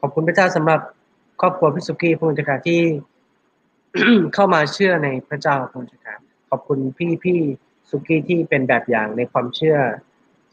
[0.00, 0.80] ขอบคุณพระเจ้าสำหรับ
[1.40, 2.80] ครอบครัวพี่สุกี้พระองค์กรที่
[4.34, 6.18] เข้ามาเชื่อในพระเจ้าพระองค์กร
[6.50, 7.38] ขอบคุณพี่พี่
[7.90, 9.78] สุกี้ที่เป็นแบบอย่างในความเชื่อ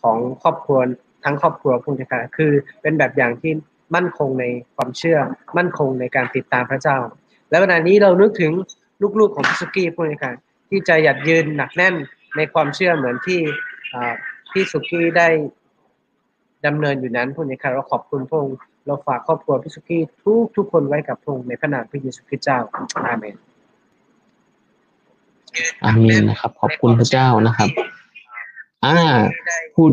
[0.02, 0.80] ของครอบครัว
[1.24, 3.52] ทั้งครอบครัวพระองค์กรคือเป็นแบบอย่างที่
[3.96, 5.17] มั่นคงในความเชื่อ
[5.58, 6.98] มั่นคงในการติดตามพระเจ้า
[7.50, 8.52] และขณะนี้เรานึกถึง
[9.20, 10.36] ลูกๆของพี่สุกี้พระองค์การ
[10.70, 11.96] ที่จะหยัดยืนหนักแน่น
[12.38, 13.39] ในความเชื่อเหมือนที่
[14.52, 15.28] พี่สุกี้ได้
[16.66, 22.58] ดำเนินอยู่นั้นพระองค์ในการเราขอบคุณพระองค์เราฝากครอบครัวพิสุกี้ทุกทุกคนไว้กับพระองค์ในพระนามพระเยซูคริสต์เจ้า
[23.08, 23.36] อาเมน
[25.86, 27.70] อาเมนนะครับ ขอบคุณพระเจ้านะครับ
[28.86, 28.98] อ่า
[29.76, 29.92] พูด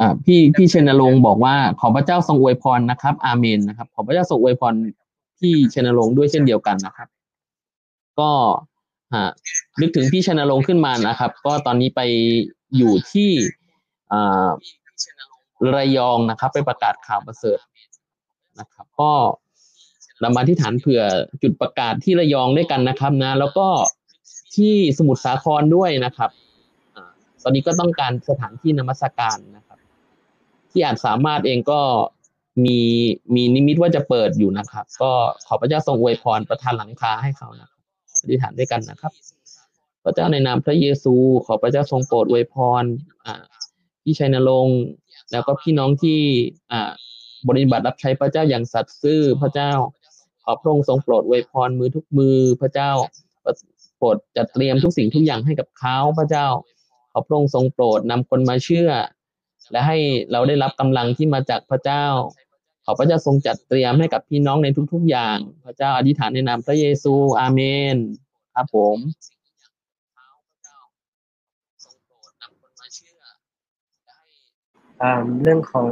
[0.00, 4.74] อ่าพี่พี่เชนรงค์บอกว่า ขอพระเจ้าทรงอวยพรนะครับ อาเมนนะครับ ขอพระเจ้าทรงอวยพร
[5.38, 7.08] พี่เชนรงค์ด้วยเช่นเดียวกันนะครับ
[8.20, 8.30] ก็
[9.14, 9.30] ฮะ
[9.80, 12.00] นึกถึงพี่ชนรงค์ขึ้นมานะครับ ก็ตอนนี้ไป
[12.76, 13.30] อยู่ที่
[15.74, 17.58] ระยองนะครับ ไปประกาศข่าวประเสริฐ
[18.60, 19.12] นะครับ ก็
[20.20, 21.02] เรามาที่ฐานเผื่อ
[21.42, 23.66] จุดประกาศที่ระยองด้วยกันนะครับนะ แล้วก็
[24.56, 26.30] ที่สมุทรสาครด้วยนะครับ
[27.42, 29.78] ตอนนี้ก็ต้องการสถานที่นมัสการนะครับ
[30.70, 31.80] ที่อาจสามารถเองก็
[32.64, 32.78] มี
[33.34, 35.10] มีนิมิตว่าจะเปิดอยู่นะครับ ก็
[35.46, 37.81] ขอพระเจ้าทรงอวยพรประทานหลังคาให้เขานะครับ
[38.22, 39.12] อธิษฐานด้วยกันนะครับ
[40.04, 41.14] พระเจ้าในนามพระเยซู
[41.46, 42.84] ขอพระเจ้าทรงโปรดอวยพร
[44.02, 44.80] พี่ชัยนรงค์
[45.32, 46.20] แล้วก็พี่น้องที่
[47.48, 49.72] บริบัติรับใช้พระเจ้าอย่างสัตย์ซื่อพระเจ้า
[50.44, 52.90] ขอพระองค์ทรงโปรดอวยพรมือทุกมือพระเจ้า
[53.98, 56.46] โปรดจัดเตรียมทุกสิ่งทุกอย่างให้กับเขาพระเจ้า
[57.12, 58.90] ขอพระองค์ทรงโปรดนำคนมาเชื่อ
[59.72, 59.98] และให้
[60.32, 62.04] เราได้รับกำลังที่มาจากพระเจ้า
[62.84, 67.60] ขอพระเจ้าทรงจัดเตรียมให้กับพี่น้องในทุก ๆ อย่าง พระเจ้าอธิษฐานในนามพระเยซู อาเม
[67.94, 67.96] น
[68.54, 68.96] ครับผม
[75.42, 75.88] เรื่องของ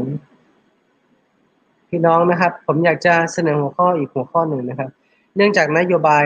[1.88, 4.90] พี่น้องนะครับ ผมอยากจะเสนอหัวข้ออีกหัวข้อหนึ่งนะครับ
[5.36, 6.24] เนื่องจากนโยบาย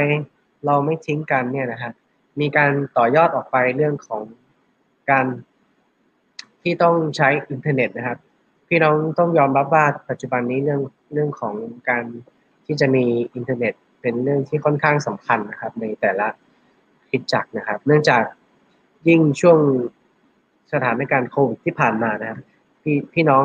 [0.66, 1.92] เราไม่ทิ้งกันเนี่ยนะครับ
[2.40, 4.22] มีการต่อยอดออกไปเรื่องของ
[5.11, 5.27] การ
[6.62, 8.18] ที่ต้องใช้อินเทอร์เน็ตนะครับ
[8.76, 10.80] พี่น้องต้องยอมรับว่าปัจจุบันนี้เรื่อง
[11.12, 11.54] เรื่องของ
[11.88, 12.04] การ
[12.66, 16.26] ที่จะมีอินเทอร์เน็ต เป็นเรื่องที่ค่อนข้างสำคัญนะครับ ในแต่ละ
[17.11, 18.22] คริสตจักรนะครับ เนื่องจาก
[19.08, 19.58] ยิ่งช่วง
[20.72, 22.40] สถานการณ์โควิดที่ผ่านมานะครับ
[22.82, 23.44] พี่พี่น้อง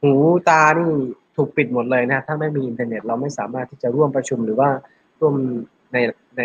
[0.00, 0.12] หู
[0.48, 0.90] ตานี่
[1.36, 4.70] ถูกปิดหมดเลยนะถ้าไม่มีอินเทอร์เน็ต เราไม่สามารถที่จะร่วมประชุมหรือว่า
[5.20, 5.34] ร่วม
[5.92, 5.96] ใน
[6.38, 6.42] ใน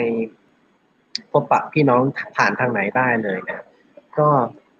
[1.31, 2.01] พบปะพี่น้อง
[2.37, 3.65] ผ่านทางไหนได้เลยนะ
[4.17, 4.27] ก็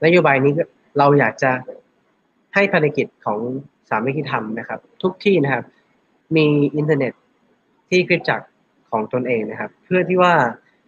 [0.04, 0.54] นโยบายนี้
[0.97, 1.51] เราอยากจะ
[2.56, 3.39] ให้ภารกิจของ
[3.89, 5.63] สามัคคีธรรมนะครับ ทุกที่นะครับ
[6.36, 7.13] มีอินเทอร์เน็ต
[7.89, 8.48] ที่คริสตจักร
[8.91, 10.34] ของตนเองนะครับ เพื่อที่ว่า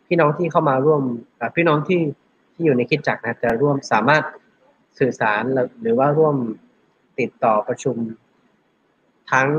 [0.07, 1.01] พี่น้องที่เข้ามาร่วม
[1.55, 2.01] พี่น้องที่
[2.53, 4.23] ที่อยู่ในคริสตจักรนะจะร่วมสามารถ
[4.99, 5.43] สื่อสาร
[5.81, 6.35] หรือว่าร่วม
[7.19, 7.97] ติดต่อประชุม
[9.31, 9.49] ทั้ง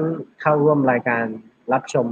[0.41, 1.25] เข้าร่วมรายการ
[1.73, 2.07] รับชม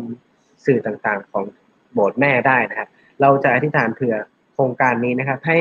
[0.65, 1.45] สื่อต่างๆ ของ
[1.93, 2.89] โบสถ์แม่ได้นะครับ
[3.21, 4.15] เราจะอธิษฐานเผื่อ
[4.53, 5.59] โครงการนี้นะครับ ให้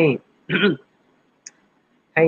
[2.14, 2.24] ให้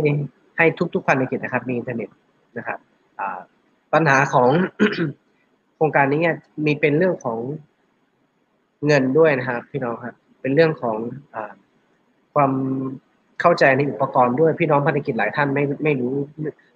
[0.58, 2.10] ให้ทุกๆพันธกิจนะครับ มีอินเทอร์เน็ต
[2.58, 2.80] นะครับ
[3.93, 4.50] ปัญหาของ
[5.76, 6.22] โครงการนี้
[6.65, 7.39] มีเป็นเรื่องของ
[8.86, 10.98] เงินด้วยนะครับ พี่น้องครับ เป็นเรื่องของ
[11.34, 11.36] อ
[12.34, 12.52] ความ
[13.41, 16.13] เข้าใจในอุปกรณ์ด้วยพี่น้องพันธกิจหลายท่านไม่ไม่รู้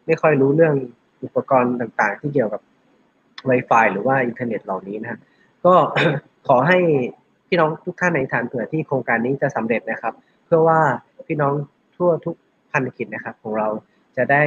[0.05, 0.75] ไม่ค่อยรู้เรื่อง
[1.23, 2.61] อุปกรณ์ต่างๆ ที่เกี่ยวกับ
[3.49, 5.19] Wi-Fi หรือว่าอินเทอร์เน็ตเหล่านี้นะ
[5.65, 5.73] ก็
[6.47, 6.79] ขอให้
[7.47, 10.13] พี่น้องทุกท่านในฐานเผื่อที่โครงการนี้จะสำเร็จนะครับ
[10.45, 10.79] เพื่อว่า
[11.27, 11.53] พี่น้อง
[11.95, 12.35] ทั่วทุก
[12.71, 13.67] พันธกิจนะครับ ของเรา
[14.17, 14.43] จะได้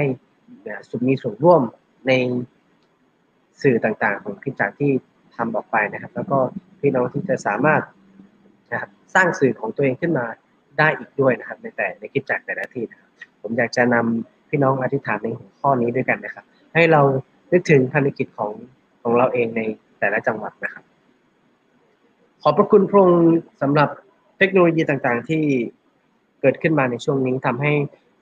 [0.89, 1.63] สุมีส่วนร่วม
[2.07, 2.13] ใน
[3.63, 4.93] สื่อต่างๆ ของพิจักที่
[5.37, 6.39] ทำออกไปนะครับ แล้วก็
[6.81, 7.83] พี่น้องที่จะสามารถ
[8.73, 10.27] นะครับสร้างสื่อของตัวเองขึ้นมา
[10.79, 13.11] ได้อีกด้วยนะครับ ในแต่ในคิดจักแต่ละที่นะครับ
[13.43, 17.03] ผมอยากจะนำพี่น้องอธิษฐานในหัวข้อนี้ด้วยกันนะครับ ให้เรา
[17.53, 18.53] นึกถึงภารกิจของ
[19.03, 19.61] ของเราเองใน
[19.99, 20.85] แต่ละจังหวัดนะครับ
[22.43, 23.23] ขอบพระคุณพระองค์
[23.63, 23.89] สำหรับ
[24.39, 25.43] เทคโนโลยีต่างๆ ที่
[26.41, 27.73] เกิดขึ้นมาในช่วงนี้ทำให้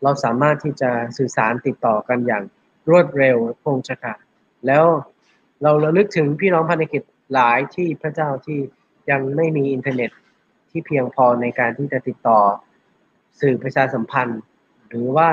[0.03, 2.45] เราสามารถที่จะสื่อสารติดต่อกันอย่าง
[2.91, 4.15] รวดเร็วพระองค์เจ้าข้า
[4.67, 4.85] แล้ว
[5.63, 7.03] เราระลึกถึงพี่น้องพันธกิจ
[7.35, 8.59] หลายที่พระเจ้าที่
[9.11, 10.11] ยังไม่มีอินเทอร์เน็ต
[10.71, 12.39] ที่เพียงพอในการที่จะติดต่อ
[13.41, 14.41] สื่อประชาสัมพันธ์
[14.89, 15.29] หรือว่า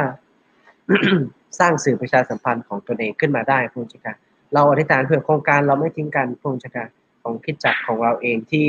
[1.60, 4.14] สร้างสื่อประชาสัมพันธ์ของตนเองขึ้นมาได้พระองค์เจ้าข้า
[4.54, 6.84] เราอธิษฐานเพื่อโครงการเราไม่ทิ้งกันพระองค์เจ้าข้า
[7.24, 8.66] ของคริสตจักรของเราเองที่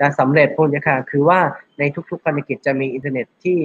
[0.00, 1.40] จะสำเร็จพระองค์เจ้าข้าคือว่า
[1.78, 3.58] ในทุกๆภารกิจจะมีอินเทอร์เน็ตที่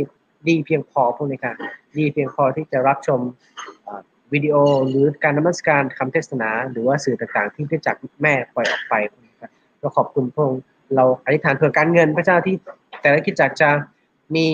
[0.47, 1.53] ดีเพียงพอพวกนี้ค่ะ
[1.97, 3.19] ดีเพียงพอที่จะรับชม
[4.33, 4.55] วิดีโอ
[4.89, 8.93] หรือการนมัสการคำเทศนา หรือว่าสื่อต่างๆ ที่คริสตจักรแม่ปล่อยออกไป
[9.79, 10.61] เราขอบคุณพระองค์
[10.95, 12.55] เราอธิษฐานเพื่อการเงินพระเจ้าที่
[13.01, 13.69] แต่ละคริสตจักรจะ
[14.35, 14.47] มี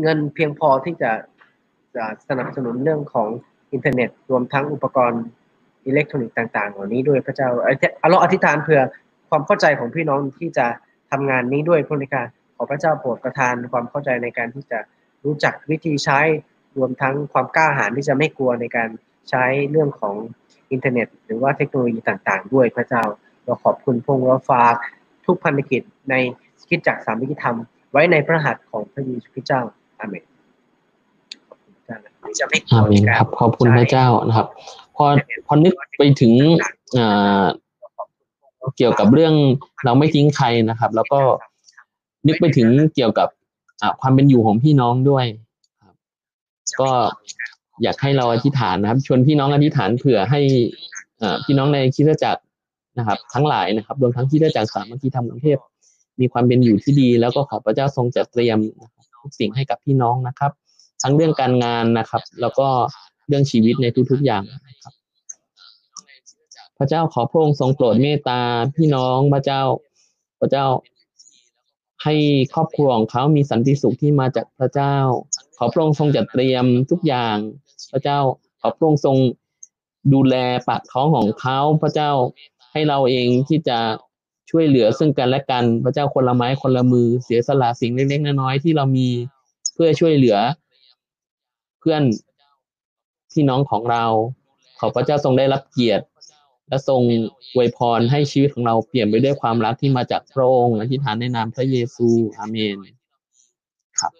[0.00, 1.10] เงินเพียงพอที่จะ
[2.28, 3.28] สนับสนุนเรื่องของ
[3.72, 5.22] อินเทอร์เน็ต รวมทั้งอุปกรณ์
[5.86, 7.48] อิเล็กทรอนิกส์ต่าง ๆ เหล่านี้ด้วยพระเจ้า
[8.10, 8.80] เราอธิษฐานเพื่อ
[9.30, 10.66] ความเข้าใจของพี่น้องที่จะ
[11.10, 12.26] ทำงานนี้ด้วยพระนิการ
[12.56, 14.78] ขอพระเจ้าโปรดประทานความเข้าใจในการที่จะ
[15.24, 16.20] รู้จักวิธีใช้
[16.76, 18.88] รวมทั้งความกล้าหาญที่จะไม่กลัวในการ
[19.30, 20.14] ใช้เรื่องของ
[20.72, 23.02] อินเทอร์เน็ต หรือว่าเทคโนโลยีต่าง ๆ ด้วยพระเจ้า
[23.44, 24.74] เราขอบคุณพงศ์เราฝาก
[25.26, 26.14] ทุกพันธกิจใน
[26.68, 27.56] คิดจักสามวิธีธรรม
[27.92, 29.60] ไว้ในพระหัตถ์ของพระเยซูคริสต์เจ้า
[29.98, 30.24] อาเมน
[32.38, 34.46] จะไม่อาเมนครับ ขอบคุณพระเจ้านะครับ
[34.96, 35.04] พอ
[35.46, 36.32] พอนึกไปถึง
[38.76, 39.34] เกี่ยวกับเรื่อง
[39.84, 41.20] เราไม่ทิ้งใครนะครับ แล้วก็
[42.26, 43.28] นึกไปถึงเกี่ยวกับ
[44.00, 45.26] ความเป็นอยู่ของพี่น้องด้วย
[45.82, 45.94] ครับ
[46.80, 46.90] ก็
[47.82, 50.40] อยากให้เราอธิษฐานนะครับ ชวนพี่น้องอธิษฐานเผื่อให้
[51.44, 52.42] พี่น้องในคิดจักร
[52.98, 55.58] นะครับ ทั้งหลายนะครับรวมทั้งที่ได้จากสามัคคีธรรมกรุงเทพ
[56.20, 58.58] มีความเป็นอยู่ที่ดี แล้วก็ขอพระเจ้าทรงจัดเตรียม
[59.22, 60.52] ทุกสิ่งให้กับพี่น้องนะครับ
[61.02, 62.68] ทั้งเรื่องการงานนะครับ แล้วก็
[63.28, 64.94] เรื่องชีวิตในทุก ๆอย่างนะครับ
[66.78, 68.40] พระเจ้าขอพระองค์ทรงโปรดเมตตา
[68.76, 69.62] พี่น้องพระเจ้า
[70.40, 70.64] พระเจ้า
[72.08, 72.18] ให้
[72.54, 74.96] ครอบครัวของเขามีสันติสุขที่มาจากพระเจ้า
[75.56, 77.36] ขอพระองค์ทรงจัดเตรียมทุกอย่าง
[77.92, 78.18] พระเจ้า
[78.60, 79.16] ขอพระองค์ทรง
[80.14, 80.34] ดูแล
[80.68, 82.10] ปากท้องของเขาพระเจ้า
[82.72, 83.78] ให้เราเองที่จะ
[84.50, 89.08] ช่วยเหลือซึ่งกันและกัน พระเจ้าคนละไม้คนละมือเสียสละสิ่งเล็กๆน้อยๆที่เรามี
[89.74, 90.38] เพื่อช่วยเหลือ
[91.80, 92.02] เพื่อน
[93.32, 94.04] พี่น้องของเรา
[94.78, 96.04] ขอพระเจ้าทรงได้รับเกียรติ
[96.68, 97.02] และทรง
[97.54, 102.76] อวยพรให้ชีวิตของเราเปลี่ยนไปด้วยความรักที่มาจากพระองค์อธิษฐานในนามพระเยซูอาเมน
[104.00, 104.12] ครับ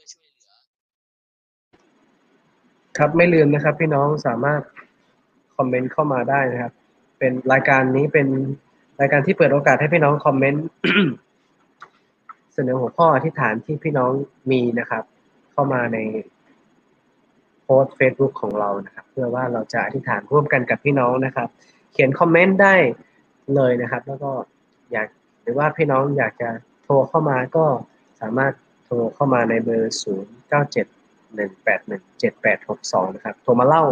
[2.99, 4.63] ครับไม่ลืมนะครับ พี่น้องสามารถ
[5.57, 6.73] คอมเมนต์เข้ามาได้นะครับ
[7.19, 8.29] เป็นรายการนี้เป็น
[9.01, 10.67] รายการที่เปิดโอกาสให้พี่น้องคอมเมนต์
[12.55, 14.13] เสนอหัวข้ออธิษฐานที่พี่น้อง
[14.51, 15.03] มีนะครับ
[15.53, 15.99] เข้ามาใน
[17.63, 21.49] โพสต์เฟซบุ๊กของเรานะครับ เพื่อว่าเราจะอธิษฐานร่วมกันกับพี่น้องนะครับ
[21.97, 22.75] เขียนคอมเมนต์ได้
[23.55, 24.31] เลยนะครับ แล้วก็
[24.93, 25.09] อยาก
[25.43, 26.51] หรือว่าพี่น้องอยากจะ
[26.85, 27.65] โทรเข้ามาก็
[28.21, 28.53] สามารถ
[28.85, 30.87] โทรเข้ามาในเบอร์ 0 9 7
[31.37, 33.83] 1 8 1 7 8 6 2 นะครับ โทรมาเล่า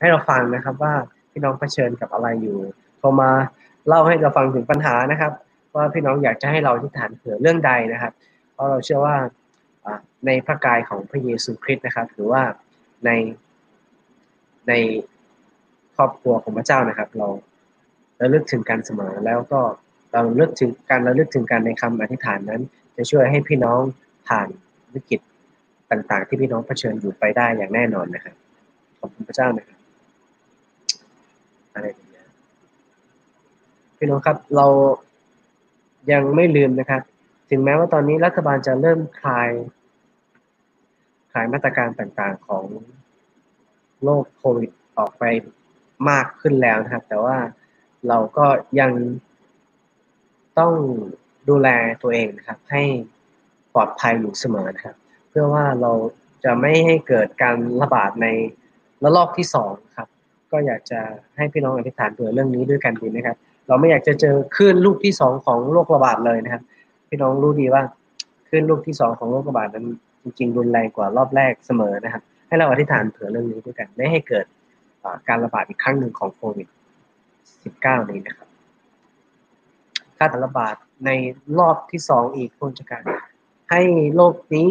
[0.00, 0.94] ให้เราฟังนะครับว่า
[1.32, 2.58] พี่น้องเผชิญกับอะไรอยู่
[2.98, 3.30] โทรมา
[3.88, 5.32] เล่าให้เราฟังถึงปัญหานะครับ
[5.76, 8.12] ว่าพี่น้องอยากจะให้เราอธิษฐานเผื่อเรื่องใดนะครับ
[8.52, 9.16] เพราะเราเชื่อว่า
[10.26, 12.42] ในพระกายของพระเยซูคริสต์นะครับ หรือว่า
[13.04, 13.10] ใน
[14.68, 14.72] ใน
[15.96, 17.28] ครอบครัวของพระเจ้านะครับ เรา
[18.20, 19.60] ระลึกถึงกันเสมอแล้วก็
[20.12, 22.62] เราเลือกถึงการระลึกถึงการในคำอธิษฐานนั้น
[22.96, 23.80] จะช่วยให้พี่น้อง
[24.28, 24.48] ผ่าน
[24.94, 25.20] วิกฤต
[25.90, 28.34] ต่างๆ ที่พี่น้องเผชิญอยู่ไปได้อย่างแน่นอนนะครับ
[28.98, 29.78] ขอบคุณพระเจ้านะครับ
[31.74, 32.26] อะไรอย่างเงี้ย
[33.98, 34.66] พี่น้องครับเรา
[36.12, 37.02] ยังไม่ลืมนะครับ
[37.50, 39.50] ถึงแม้ว่าตอนนี้รัฐบาลจะเริ่มคลาย
[41.32, 42.64] คลายมาตรการต่างๆของ
[44.04, 45.24] โรคโควิดออกไป
[46.10, 47.36] มากขึ้นแล้วนะครับ แต่ว่า
[48.08, 48.46] เราก็
[48.80, 48.92] ยัง
[50.58, 50.72] ต้อง
[51.48, 51.68] ดูแล
[52.02, 52.82] ตัวเองนะครับ ให้
[53.74, 54.96] ปลอดภัยอยู่เสมอนะครับ
[55.28, 55.92] เพื่อว่าเรา
[56.44, 58.26] จะไม่ให้เกิดการระบาดใน
[59.02, 60.08] ระลอกที่สองครับ
[60.52, 61.00] ก็อยากจะ
[61.36, 63.36] ให้พี่น้องอธิษฐานเผื่อเรื่องนี้ด้วยกันดีนะครับ
[63.68, 66.62] เราไม่อยากจะเจอคลื่นลูกที่สองของโรคระบาดเลยนะครับ
[67.08, 67.82] พี่น้องรู้ดีว่า
[68.48, 69.86] คลื่นลูกที่สองของโรคระบาดนั้น
[70.22, 74.46] จริงๆรุนแรงกว่ารอบแรกเสมอนะครับ ให้เราอธิษฐานเผื่อเรื่องนี้ด้วยกัน ไม่ให้เกิด
[75.28, 76.66] การระบาดอีกครั้งหนึ่งของโควิด
[77.58, 78.48] -19 นี้นะครับ
[80.18, 80.74] การระบาด
[81.06, 81.10] ใน
[81.58, 83.02] รอบที่สองอีกพ้นจกการ
[83.70, 83.82] ให้
[84.16, 84.68] โรคนี้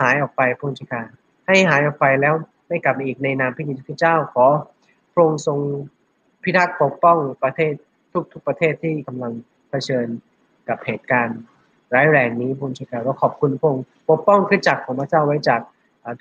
[0.00, 1.06] หายออกไปพ้นจกการ
[1.46, 2.34] ให้หายออกไปแล้ว
[2.68, 4.46] ไม่กลับมาอีกในนามพระเยซูเจ้าขอ
[5.12, 5.58] พระองค์ทรง
[6.42, 7.72] พิทักษ์ปกป้องประเทศ
[8.32, 9.32] ทุกๆประเทศที่กำลัง
[9.70, 10.06] เผชิญ
[10.68, 11.38] กับเหตุการณ์
[11.94, 15.60] ร้ายแรงนี้พุทธเจ้าก็ขอบคุณพระองค์ปกป้องขึ้นจากของพระเจ้าไว้จาก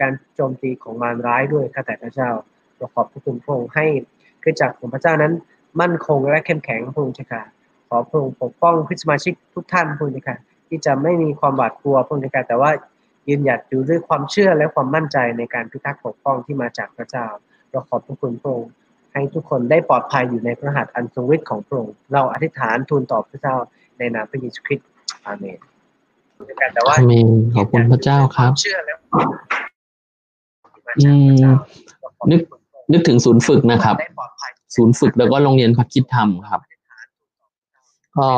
[0.01, 2.29] การโจมตีของมารร้ายด้วยข้าแต่พระเจ้า
[2.77, 3.85] เราขอบพระคุณพระองค์ให้
[4.43, 5.33] ขึ้นจากของพระเจ้านั้น
[5.81, 7.43] มั่นคงและเข้มแข็งพระองค์เจ้า
[7.89, 12.71] ขอพระองค์ปกป้องพิสมาชิกทุกท่านพระองค์เจ้าที่จะไม่มีความหวาดกลัวพระองค์เจ้าแต่ว่า
[13.27, 17.25] ยืนหยัดอยู่ด้วยความเชื่อและความมั่นใจในการพิทักษ์ปกป้องที่มาจากพระเจ้า
[17.71, 18.73] เราขอบพระคุณพระองค์
[19.13, 23.55] ให้ทุกคนได้ปลอดภัยอยู่ในพระหัตถ์อันทรงฤทธิ์ของพระองค์เราอธิษฐานทูลต่อพระเจ้า
[23.97, 24.87] ในนามพระเยซูคริสต์
[25.25, 25.59] อาเมน
[26.73, 28.97] แต่ว่าอาเมนขอบคุณพระเจ้าครับเชื่อแล้ว
[30.97, 31.29] อืม
[32.31, 32.41] นึก
[32.91, 33.95] นึกถึงศูนย์ฝึกนะครับ
[34.75, 36.61] ศูนย์ฝึกแล้วก็โรงเรียนพักคิดธรรมครับ
[38.17, 38.29] ก็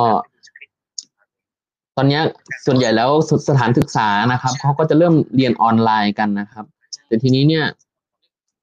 [1.95, 2.19] ตอนนี้
[2.65, 3.09] ส่วนใหญ่แล้ว
[3.49, 6.65] สถานศึกษานะครับเขาก็จะเริ่มเรียนออนไลน์กันนะครับ
[7.07, 7.65] แต่ทีนี้เนี่ย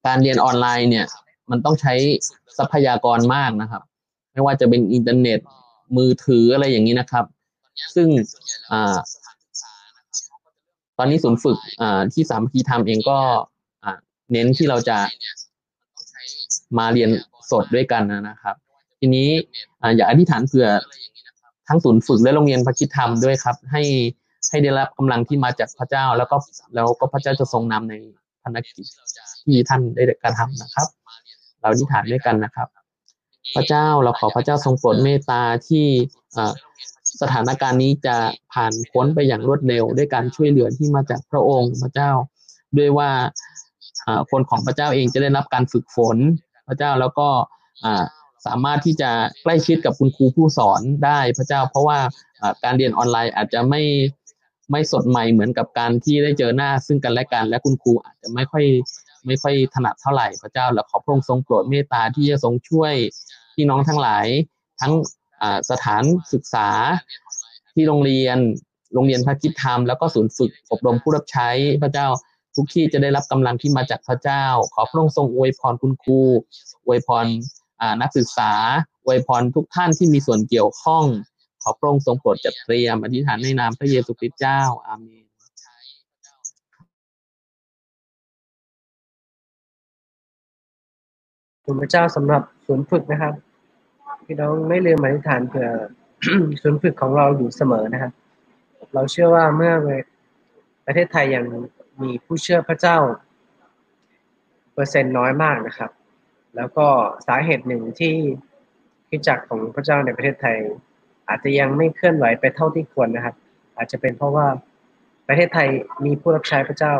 [0.06, 1.06] การเรียนออนไลน์เนี่ย
[1.50, 1.94] มันต้องใช้
[2.58, 3.82] ทรัพยากรมากนะครับ
[4.32, 5.40] ไม่ว่าจะเป็นอินเทอร์เน็ต
[5.96, 7.24] มือถืออะไรอย่างนี้นะครับ
[7.94, 8.08] ซึ่ง
[8.72, 8.96] อ่า
[10.98, 13.18] ตอนนี้ศูนย์ฝึกอ่าที่สามคีทำเองก็
[13.84, 13.92] อ่า
[14.32, 14.96] เน้นที่เราจะ
[16.78, 17.10] มาเรียน
[17.50, 18.56] สดด้วยกันนะครับ
[19.00, 19.28] ทีนี้
[19.96, 20.68] อยากอธิษฐานเผื่อ
[21.68, 23.82] ทั้งศูนย์ฝึกและโรงเรียนพระคิดธรรมด้วยครับ ให้
[24.50, 26.36] ให้ได้รับกำลังที่มาจากพระเจ้า แล้วก็
[26.74, 27.94] แล้วก็พระเจ้าจะทรงนำใน
[28.42, 28.74] ภารกิจ
[29.44, 30.86] ที่ท่านได้กระทำนะครับ
[31.60, 32.68] เราอธิษฐานด้วยกันนะครับ
[33.54, 35.86] พระเจ้าเราขอพระเจ้าทรงโปรดเมตตาที่
[37.20, 38.16] สถานการณ์นี้จะ
[38.52, 42.10] ผ่านพ้นไปอย่างรวดเร็ว ด้วยการช่วยเหลือที่มาจากพระองค์พระเจ้า
[42.78, 43.10] ด้วยว่า
[44.30, 46.16] คนของพระเจ้าเองจะได้รับการฝึกฝน
[46.66, 47.28] พระเจ้าแล้วก็
[48.46, 49.10] สามารถที่จะ
[49.42, 51.98] ใกล้ชิดกับคุณครูผู้สอนได้พระเจ้า เพราะว่า
[52.64, 53.82] การเรียนออนไลน์อาจจะไม่
[54.70, 58.64] ไม่สดใหม่เหมือนกับการที่ได้เจอหน้าซึ่งกันและกัน และคุณครูอาจจะไม่ค่อย
[59.26, 62.94] ไม่ค่อยถนัดเท่าไหร่พระเจ้า แล้วขอพระองค์ทรงโปรดเมตตาที่จะทรงช่วย
[63.54, 64.26] พี่น้องทั้งหลาย
[64.80, 64.92] ทั้ง
[65.70, 66.02] สถาน
[66.32, 66.68] ศึกษา
[67.74, 68.38] ที่โรงเรียน
[68.94, 71.48] โรงเรียนพระคิดธรรมแล้วก็ศูนย์ฝึกอบรมผู้รับใช้
[71.82, 72.06] พระเจ้า
[72.56, 74.44] ทุกที่จะได้รับกำลังที่มาจากพระเจ้า
[74.74, 76.20] ขอพระองค์ทรงอวยพรคุณครู
[76.86, 77.26] อวยพร
[78.02, 78.52] นักศึกษา
[79.04, 81.04] อวยพรทุกท่านที่มีส่วนเกี่ยวข้อง
[81.62, 85.24] ขอพระองค์ทรงโปรดจัดเตรียมอธิษฐานในนามพระเยซูคริสต์เจ้าอาเมน
[91.64, 93.34] คุณพระเจ้าสำหรับศูนย์ฝึกนะครับ
[94.24, 95.68] พี่น้องไม่ลืมอธิษฐานเผื่อ
[96.62, 98.12] ศูนย์ฝึกของเราอยู่เสมอนะครับ
[98.94, 99.72] เราเชื่อว่าเมื่อ
[100.86, 101.44] ประเทศไทยยัง
[102.02, 102.98] มีผู้เชื่อพระเจ้า
[104.74, 105.90] เปอร์เซ็นต์น้อยมากนะครับ
[106.56, 106.86] แล้วก็
[107.26, 108.14] สาเหตุหนึ่งที่
[109.08, 110.56] คิดจักของพระเจ้าในประเทศไทย
[111.28, 113.36] อาจจะยังไม่เคลื่อนไหวไปเท่าที่ควรนะครับ
[113.76, 114.46] อาจจะเป็นเพราะว่า
[115.28, 115.68] ประเทศไทย
[116.04, 116.94] มีผู้รับใช้พระเจ้า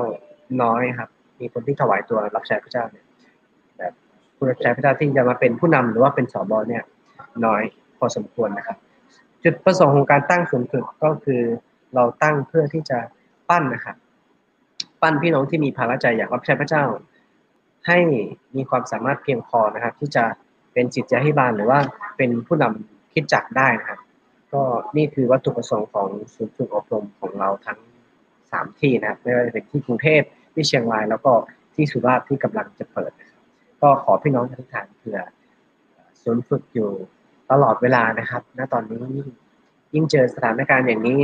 [0.63, 3.05] น้อยครับ มีคนที่ถวายตัวรับใช้พระเจ้าเนี่ย
[3.79, 3.93] แบบ
[4.37, 6.83] ผู้รับใช้พระเจ้าที่จะมาเป็นผู้นำหรือว่าเป็นสอบอเนี่ย
[7.45, 7.63] น้อย
[7.99, 8.79] พอสมควรนะครับ
[9.45, 11.43] จุดประสงค์ของการตั้งศูนย์ฝึกก็คือ
[11.95, 12.99] เราตั้งเพื่อที่จะ
[13.49, 13.97] ปั้นนะครับ
[15.03, 16.85] ปั้นพี่น้องที่มีภาระใจอยากรับใช้พระเจ้า
[17.87, 17.99] ให้
[18.57, 20.25] มีความสามารถเพียงพอนะครับ ที่จะ
[20.73, 21.79] เป็นจิตใจให้บาลหรือว่า
[22.17, 24.01] เป็นผู้นำคิดจักได้นะครับ
[24.53, 24.63] ก็
[24.97, 27.79] นี่คือวัตถุประสงค์ของศูนย์ฝึกอบรมของเราทั้ง
[28.51, 30.23] สามที่นะครับไม่ว่าจะเป็นที่กรุงเทพ
[30.55, 31.33] ที่เชียงราย แล้วก็
[31.75, 33.43] ที่สุราษฎร์ที่กำลังจะเปิดนะครับ
[33.83, 35.19] ก็ขอพี่น้องทุกท่านเผื่อ
[36.23, 36.91] ศูนย์ฝึกอยู่
[37.51, 39.03] ตลอดเวลานะครับ ณตอนนี้
[39.95, 41.21] ยิ่งเจอสถานการณ์อย่างนี้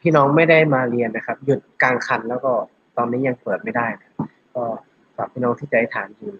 [0.00, 2.52] พี่น้องไม่ได้มาเรียนนะครับ หยุดกลางคันแล้วก็
[2.96, 4.10] ตอนนี้ยังเปิดไม่ได้นะ
[4.54, 4.62] ก็
[5.16, 6.32] ฝากพี่น้องที่ใจฐานอยู่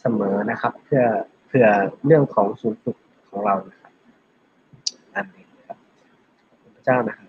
[0.00, 1.02] เสมอนะครับ เพื่อ
[1.46, 1.66] เพื่อ
[2.06, 2.96] เรื่องของศูนย์ฝึก
[3.28, 3.92] ของเรานะครับ
[5.14, 5.78] อันนี้ครับ
[6.74, 7.28] พระเจ้านะครับ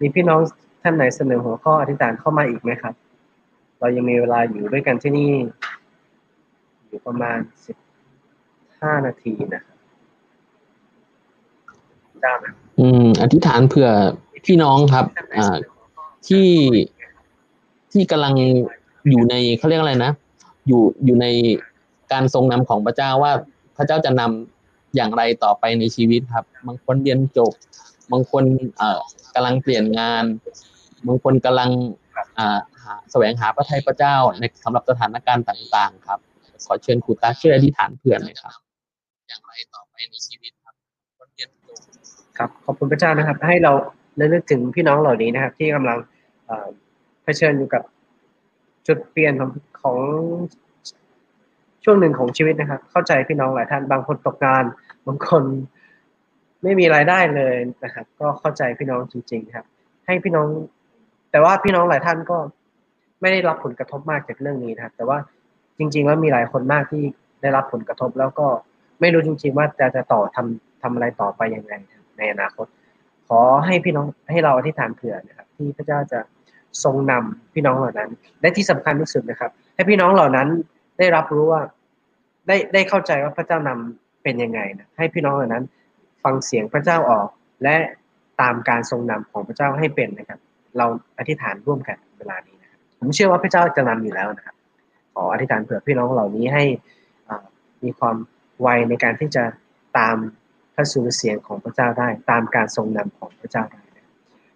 [0.00, 0.40] มีพี่น้อง
[0.82, 2.94] ท่านไหนเสนอหัวข้ออธิษฐานเข้ามาอีกไหมครับ
[3.80, 5.30] เรายังมีเวลาอยู่ด้วยกันที่นี่
[6.86, 7.76] อยู่ประมาณสิบ
[8.80, 9.78] ห้านาทีนะครับ
[12.20, 12.54] เจ้านะ
[13.20, 13.88] อธิษฐานเผื่อ
[14.46, 15.06] พี่น้องครับ
[15.38, 15.56] อ่า
[16.28, 16.48] ที่
[17.92, 18.34] ที่กำลัง
[19.10, 20.12] อยู่ในเขาเรียกอะไรนะ
[20.66, 21.26] อยู่อยู่ใน
[22.12, 23.32] การทรงนำของพระเจ้าว่า
[23.76, 27.52] พระเจ้าจะนำอย่างไรต่อไปในชีวิตครับ บางคนเรียนจบ
[28.12, 28.44] บางคน
[28.76, 29.00] เอ่อ
[29.34, 30.24] กำลังเปลี่ยนงาน
[31.06, 31.70] บางคนกำลัง
[32.38, 32.58] อ่า
[33.10, 36.18] แสวงหาพระทัยพระเจ้าในสำหรับสถานการณ์ต่าง ๆ ครับ
[36.66, 38.54] ขอเชิญครูตาช่วยอธิษฐานเผื่อหน่อยครับ
[39.28, 40.74] อย่างไรต่อไปในชีวิตครับ
[41.18, 41.80] คนเรียนจบ
[42.38, 43.72] ครับขอบคุณพระเจ้านะครับ ให้เรา
[44.20, 45.98] ระลึกถึงพี่น้องเหล่านี้นะครับ ที่กำลัง
[47.22, 47.82] เผชิญอยู่กับ
[48.86, 49.50] จุดเปลี่ยนของ
[49.82, 49.98] ของ
[51.84, 54.64] ช่วงหนึ่งของชีวิตนะครับ เข้าใจพี่น้องหลายท่านบางคนตกงาน
[55.06, 55.44] บางคน
[56.62, 57.54] ไม่มีรายได้เลย
[57.84, 59.66] นะครับ ก็เข้าใจพี่น้องจริงๆครับ
[60.06, 60.48] ให้พี่น้อง
[61.30, 62.36] แต่ว่าพี่น้องหลายท่านก็
[63.20, 65.18] ไม่ได้รับผลกระทบมากจากเรื่องนี้นะครับ แต่ว่า
[65.78, 67.02] จริง ๆ แล้วมีหลายคนมากที่
[67.42, 68.46] ได้รับผลกระทบแล้วก็
[69.00, 72.66] ไม่รู้จริง ๆ ว่าจะจะต่อทำทำอะไรต่อไปยังไงนะครับ ในอนาคต
[73.28, 76.20] ขอให้พี่น้องให้เราอธิษฐานเผื่อนะครับ ที่พระเจ้าจะ
[76.84, 78.10] ทรงนำพี่น้องเหล่านั้น
[78.40, 80.48] และที่สำคัญที่สุดนะครับ ให้พี่น้องเหล่านั้น
[80.98, 81.62] ได้รับรู้ว่า
[82.48, 85.64] ได้ได้เข้าใจว่าพระเจ้านำเป็นยังไงนะให้พี่น้องเหล่านั้น
[86.24, 87.28] ฟังเสียงพระเจ้าออก
[87.62, 87.76] และ
[88.40, 90.40] ตามการทรงนำของพระเจ้าให้เป็นนะครับ
[90.78, 90.86] เรา
[91.18, 94.56] อธิษฐานร่วมกันเวลานี้นะครับผมเชื่อว่าพระเจ้าจะนำอยู่แล้วนะครับ
[95.14, 96.64] ขออธิษฐานเผื่อพี่น้องเหล่านี้ให้
[97.84, 98.16] มีความ
[98.60, 99.44] ไวในการที่จะ
[99.98, 100.16] ตาม
[100.74, 103.82] พระสุรเสียงของพระเจ้าได้ ตามการทรงนำของพระเจ้าได้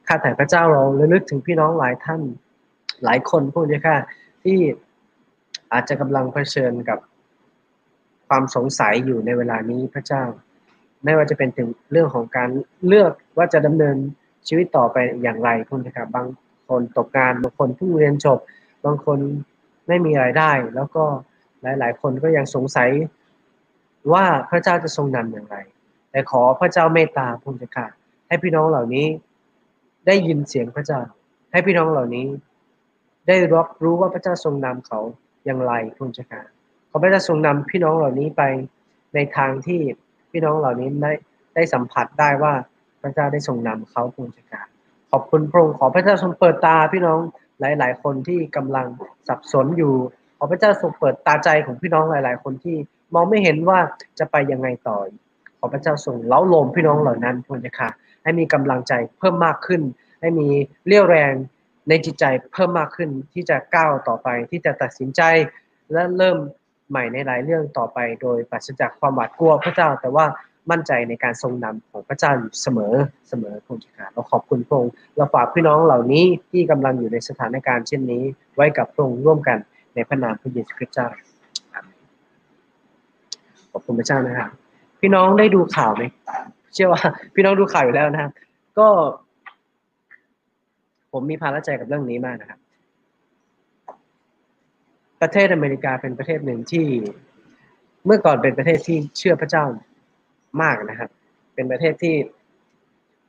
[0.07, 2.23] ข้าแต่พระเจ้าเราระลึกถึงพี่น้องหลายท่าน
[3.05, 3.99] หลายคนพวกนี้ค่ะ
[4.45, 4.59] ที่
[5.73, 6.99] อาจจะกำลังเผชิญกับ
[8.29, 10.23] ความสงสัยอยู่ในเวลานี้พระเจ้า
[11.05, 12.51] ไม่ว่าจะเป็นถึงเรื่องของการ
[12.87, 13.97] เลือกว่าจะดำเนิน
[14.49, 16.27] ชีวิตต่อไปอย่างไรคุณนะครับบาง
[16.69, 18.39] คนตกงานบางคนเพิ่งเรียนจบ
[18.85, 19.19] บางคน
[19.89, 21.05] ไม่มีรายได้ แล้วก็
[21.63, 22.91] หลาย ๆ คนก็ยังสงสัย
[24.13, 25.57] ว่าพระเจ้าจะทรงนำอย่างไร
[26.17, 27.87] แต่ขอพระเจ้าเมตตาพุทธค่ะ
[28.29, 29.07] ให้พี่น้องเหล่านี้
[30.07, 31.01] ได้ยินเสียงพระเจ้า
[31.53, 32.27] ให้พี่น้องเหล่านี้
[33.29, 35.01] ได้รับรู้ว่าพระเจ้าทรงนำเขา
[35.47, 36.43] อย่างไรพุทธค่ะ
[36.91, 38.43] ขอพระเจ้าทรงนำพี่น้องเหล่านี้ไป
[39.15, 39.81] ในทางที่
[40.31, 41.13] พี่น้องเหล่านี้ได้
[41.55, 42.53] ได้สัมผัสได้ว่า
[43.03, 44.63] พระเจ้าได้ทรงนำเขาพุทธค่ะ
[45.11, 47.19] ขอบคุณพระองค์ขอพระเจ้าทรงเปิดตาพี่น้อง
[47.61, 48.87] หลาย ๆ คนที่กำลัง
[49.29, 49.95] สับสนอยู่
[50.39, 52.77] ขอพระเจ้าทรงเปิดตาใจของพี่น้องหลาย ๆ คนที่
[53.15, 53.79] มองไม่เห็นว่า
[54.19, 54.99] จะไปยังไงต่อ
[55.67, 57.89] อพระเจ้าทรงเล้าโลมพี่น้องเหล่านั้นพุทธค่ะ
[58.23, 59.83] ให้มีกำลังใจเพิ่มมากขึ้น
[60.21, 60.49] ให้มี
[60.87, 61.35] เรี่ยวแรง
[61.89, 65.23] ในจิตใจเพิ่มมากขึ้นที่จะก้าวต่อไปที่จะตัดสินใจ
[65.93, 66.39] และเริ่ม
[66.91, 70.27] ใหม่ในหลายเรื่องต่อไป โดยปราศจากความหวาดกลัวพระเจ้าแต่ว่า
[70.71, 72.95] มั่นใจในการทรงนำของพระเจ้าอยู่เสมอ
[73.29, 78.23] เสมอพุทธค่ะเราขอบคุณพระองค์เราฝากพี่น้องเหล่านี้ที่กำลังอยู่ในสถานการณ์เช่นนี้
[78.55, 79.59] ไว้กับพระองค์ร่วมกัน
[79.95, 81.09] ในพระนามพระเยซูคริสต์เจ้า
[83.73, 84.51] ขอบคุณพระเจ้านะครับ
[85.07, 86.05] พี่น้องได้ดูข่าวไหม
[86.75, 87.03] เชื่อว่า
[87.35, 88.33] พี่น้องดูข่าวอยู่แล้วนะครับ
[88.79, 88.89] ก็
[91.13, 92.61] ผมมีภาระใจกับเรื่องนี้มากนะครับ
[95.21, 96.87] ประเทศอเมริกาเป็นประเทศหนึ่งที่
[98.07, 99.65] เมื่อก่อนเป็นประเทศที่เชื่อพระเจ้า
[100.63, 101.11] มากนะครับ
[101.55, 102.15] เป็นประเทศที่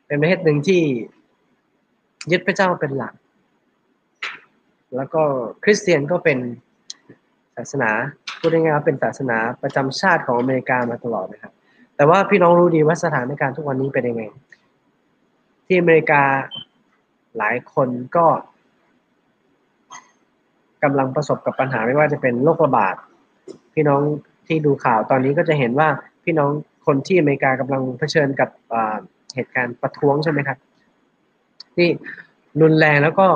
[0.08, 0.82] เป็นประเทศหนึ่งที่
[2.32, 3.14] ยึดพระเจ้าเป็นหลัก
[4.96, 5.22] แล้วก็
[5.64, 6.38] คริสเตียนก็เป็น
[7.56, 7.92] ศาสนา
[8.40, 11.57] พูดง่ายๆเป็นศาสนาประจำชาติของอเมริกามาตลอดนะครับ
[11.98, 14.24] แต่ว่าพี่น้องรู้ดีว่าสถานการณ์ทุกวันนี้เป็นยังไง
[15.66, 16.22] ที่อเมริกา
[17.38, 18.26] หลายคนก็
[20.84, 22.96] กำลังประสบกับปัญหาไม่ว่าจะเป็นโรคระบาด
[23.74, 24.02] พี่น้อง
[24.48, 25.90] ที่ดูข่าวตอนนี้ก็จะเห็นว่า
[26.24, 26.52] พี่น้อง
[26.86, 28.50] คนที่อเมริกากำลังเผชิญกับ
[29.36, 30.58] เหตุการณ์ประท้วงใช่ไหมครับ
[31.76, 31.88] ที่
[32.62, 33.28] รุนแรงแล้วก็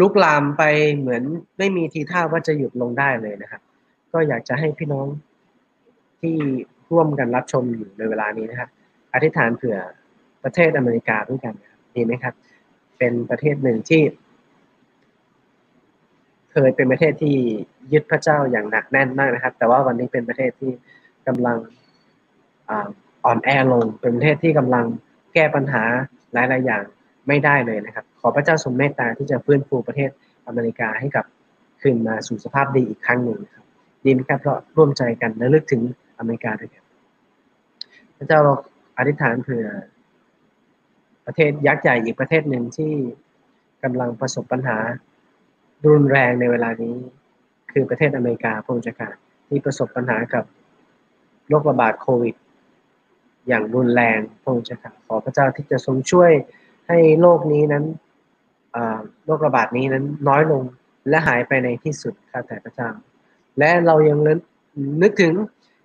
[0.00, 0.62] ลุกลามไป
[0.98, 1.22] เหมือน
[1.58, 3.62] ไม่มีทีท่าว่าจะหยุดลงได้เลยนะครับ
[4.12, 5.06] ก็อยากจะให้พี่น้อง
[6.20, 6.36] ที่
[6.90, 8.68] ร่วมกันรับชมอยู่ในเวลานี้นะครับ
[9.14, 9.76] อธิษฐานเผื่อ
[10.44, 11.54] ประเทศอเมริกาด้วยกัน
[11.94, 12.34] ดีไหมครับ
[12.98, 14.02] เป็นประเทศหนึ่งที่
[16.52, 17.36] เคยเป็นประเทศที่
[17.92, 20.72] ยึดพระเจ้าอย่างหนักแน่นมากนะครับ แต่ว่าวันนี้เป็นประเทศที่
[21.26, 21.58] กำลัง
[23.24, 24.86] อ่อนแอลง เป็นประเทศที่กำลัง
[25.34, 25.82] แก้ปัญหา
[26.32, 26.82] หลายๆอย่าง
[27.28, 30.10] ไม่ได้เลยนะครับ ขอพระเจ้าทรงเมตตาที่จะฟื้นฟูประเทศ
[30.46, 31.24] อเมริกาให้กับ
[31.80, 33.64] คืนมาสู่สภาพดีอีกครั้งหนึ่งครับ
[34.04, 35.82] ดีไหมครับเพราะร่วมใจกันและลึกถึง
[36.18, 36.79] อเมริกาด้วยกัน
[38.20, 38.54] พระเจ้าเรา
[38.98, 39.66] อธิษฐานเผื่อ
[41.26, 42.92] ประเทศยักษ์ใหญ่อีกประเทศหนึ่งที่
[43.82, 44.78] กำลังประสบปัญหา
[45.86, 46.94] รุนแรงในเวลานี้
[47.72, 49.16] คือประเทศอเมริกาพระองค์จักร
[49.48, 50.44] ที่ประสบปัญหากับ
[51.48, 52.34] โรคระบาดโควิด
[53.48, 56.32] อย่างรุนแรงพระองค์จักรขอพระเจ้าที่จะทรงช่วย
[56.88, 57.84] ให้โรคนี้นั้น
[59.26, 60.62] โรคระบาดนี้นั้นน้อยลง
[61.08, 62.90] และหายไปในที่สุดข้าแต่พระเจ้า
[63.58, 64.18] และเรายัง
[65.02, 65.34] นึกถึง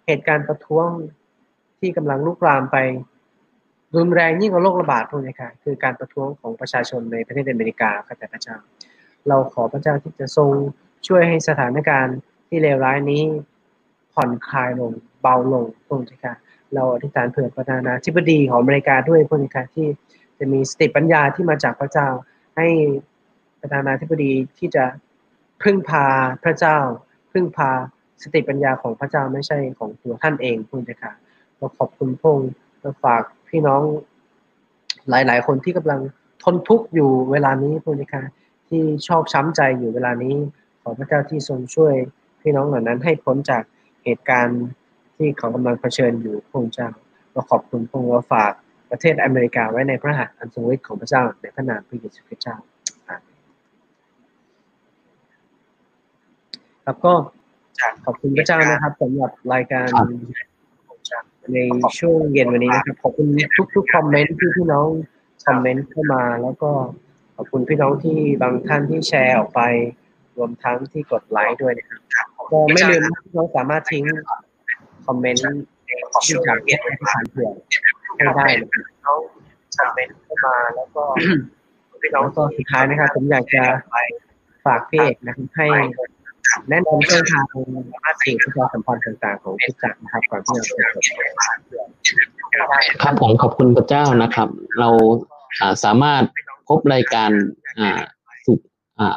[0.05, 0.89] เหตุการณ์ประท้วง
[1.79, 2.77] ที่กำลังลุกลามไป
[3.95, 8.57] รุนแรงยิ่งกว่าโรคระบาดพวกนี้ค่ะคือการประท้วงของประชาชนในประเทศอเมริกาข้าแต่พระเจ้า
[9.27, 10.49] เราขอพระเจ้าที่จะทรง
[11.07, 12.17] ช่วยให้สถานการณ์
[12.47, 13.21] ที่เลวร้ายนี้
[14.13, 16.35] ผ่อนคลายลงเบาลงพวกนี้ค่ะ
[16.73, 19.87] เราอธิษฐานเผื่อประธานาธิบดีของอเมริกาด้วยพวกนี้ค่ะที่
[20.39, 22.07] จะมีสติปัญญาที่มาจากพระเจ้า
[22.57, 22.67] ให้
[23.61, 24.85] ประธานาธิบดีที่จะ
[25.63, 26.05] พึ่งพา
[26.43, 26.77] พระเจ้า
[27.33, 27.71] พึ่งพา
[28.23, 31.11] สติปัญญาของพระเจ้าไม่ใช่ของตัวท่านเองคุณจะค่ะ
[31.57, 32.49] เราขอบคุณพงศ์
[32.81, 33.81] เราฝากพี่น้อง
[35.09, 35.99] หลาย ๆ คนที่กำลัง
[36.43, 38.23] ทนทุกข์อยู่เวลานี้พุทธคะ
[38.69, 40.35] ที่ชอบช้ำใจอยู่เวลานี้
[40.81, 41.93] ขอพระเจ้าที่ทรงช่วย
[42.41, 43.63] พี่น้องเหล่านั้นให้พ้นจาก
[44.03, 44.63] เหตุการณ์
[45.17, 46.89] ที่เขากำลังเผชิญอยู่พระเจ้า
[47.31, 48.51] เราขอบคุณพงศ์เราฝาก
[48.91, 52.55] ประเทศอเมริกาไว้ในพระหัตถ์อันทรงฤทธิ์ของพระเจ้าในพระนามพระเยซูคริสต์เจ้า
[56.85, 57.13] ครับก็
[58.05, 59.89] ขอบคุณพระเจ้านะครับสำหรับรายการ
[61.53, 61.57] ใน
[61.99, 63.27] ช่วงเย็นวันนี้นะครับขอบคุณ
[63.75, 64.87] ทุกๆคอมเมนต์ที่พี่น้อง
[65.45, 66.71] คอมเมนต์เข้ามา แล้วก็
[67.35, 69.61] ขอบคุณพี่น้องที่บางท่านที่แชร์ออกไป
[70.37, 74.03] รวมทั้งที่กดไลค์ด้วยนะครับก็ไม่ลืมพี่น้องสามารถทิ้ง
[75.05, 75.43] คอมเมนต์
[76.23, 77.49] ที่จากเอสให้ผ่านเผื่อ
[78.15, 78.45] ให้ได้
[79.05, 79.19] น้อง
[79.77, 81.03] คอมเมนต์เข้ามาแล้วก็
[82.01, 83.63] พี่น้องก็สุดท้ายนะครับผมอยากจะ
[84.65, 85.67] ฝากพี่เอกนะครับให้
[86.69, 91.03] แนะนำเส้นทางสื่อประชาสัมพันธ์ต่างๆ ของทุกจักนะครับก่อนที่เราจะจบ
[93.03, 94.89] ครับผมขอบคุณพระเจ้านะครับ เรา
[95.83, 96.23] สามารถ
[96.67, 97.31] พบรายการ
[98.45, 98.59] สุข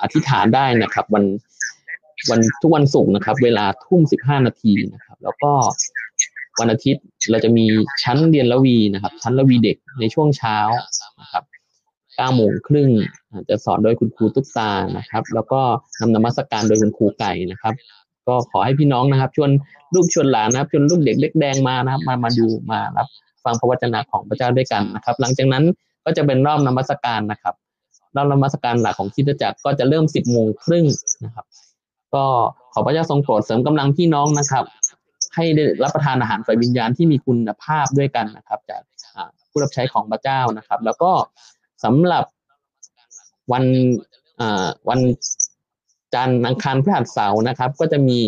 [0.03, 1.25] อธิษฐานได้นะครับ วัน
[2.31, 5.53] วันทุกวันศุกร์นะครับ เวลาทุ่มสิบห้านาทีนะครับ แล้วก็
[6.61, 7.67] วันอาทิตย์เราจะมี
[8.03, 10.59] ชั้นเรียนละวีนะครับ ชั้นละวีเด็กในช่วงเช้า
[11.21, 11.45] นะครับ
[12.19, 12.91] เก้าโมงครึ่ง
[13.49, 15.61] จะสอนโดยคุณครูตุ๊กตานะครับ แล้วก็
[16.01, 17.75] นำนมัสการโดยคุณครูไก่นะครับ
[18.27, 19.51] ก็ขอให้พี่น้องนะครับ ชวน
[19.95, 23.07] ลูกชวนหลานนะครับชวนลูกเด็กเล็กแดงมานะครับ มามาดูมารับ
[23.45, 25.65] ฟังพระวจนะของพระเจ้าด้วยกันนะครับ หลังจากนั้น
[26.05, 27.55] ก็จะเป็นรอบนมัสการนะครับ
[28.17, 30.87] รอบนมัสการหลักของคริสตจักรก็จะเริ่มสิบโมงครึ่ง
[31.25, 31.47] นะครับ
[32.15, 32.25] ก็
[32.73, 34.65] ขอพระเจ้าทรงโปรดเสริมกำลังพี่น้องนะครับ
[35.35, 38.83] ให้ได้รับประทานอาหารฝ่ายวิญญาณที่มีคุณภาพด้วยกันนะครับ จาก
[39.51, 41.11] ผู้รับใช้ของพระเจ้านะครับ แล้วก็
[41.85, 42.25] สำหรับ
[43.53, 43.65] วัน
[44.89, 45.01] วัน
[46.15, 48.19] จันทร์อังคารพฤหัสเสาร์นะครับ ก็จะมี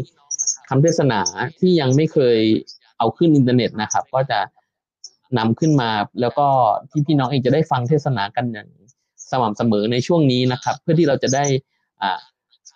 [0.69, 1.21] คำเทศนา
[1.61, 2.39] ที่ยังไม่เคย
[2.99, 4.41] เอาขึ้นอินเทอร์เน็ตนะครับ ก็จะ
[5.39, 5.91] นำขึ้นมา
[6.21, 6.47] แล้วก็
[6.91, 8.69] ที่พี่น้องเองจะได้ฟังเทศนากันอย่าง
[9.31, 11.45] สม่ำเสมอในช่วงนี้นะครับ เพื่อที่เราจะได้
[12.03, 12.21] อ่า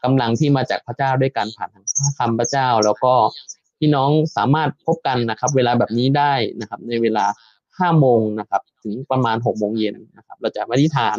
[0.05, 3.13] กำลังที่มาจากพระเจ้าด้วยการผ่านทางพระคำพระเจ้า แล้วก็
[3.79, 7.25] พี่น้องสามารถพบกันนะครับ เวลาแบบนี้ได้นะครับ ในเวลา
[7.79, 11.19] ห้าโมงนะครับ ถึงประมาณหกโมงเย็นนะครับ เราจะอธิษฐาน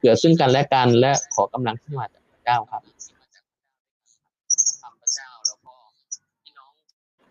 [0.00, 2.82] เกิอซึ่งกันและกันและขอกำลังขึ้นมาจากพระเจ้าครับ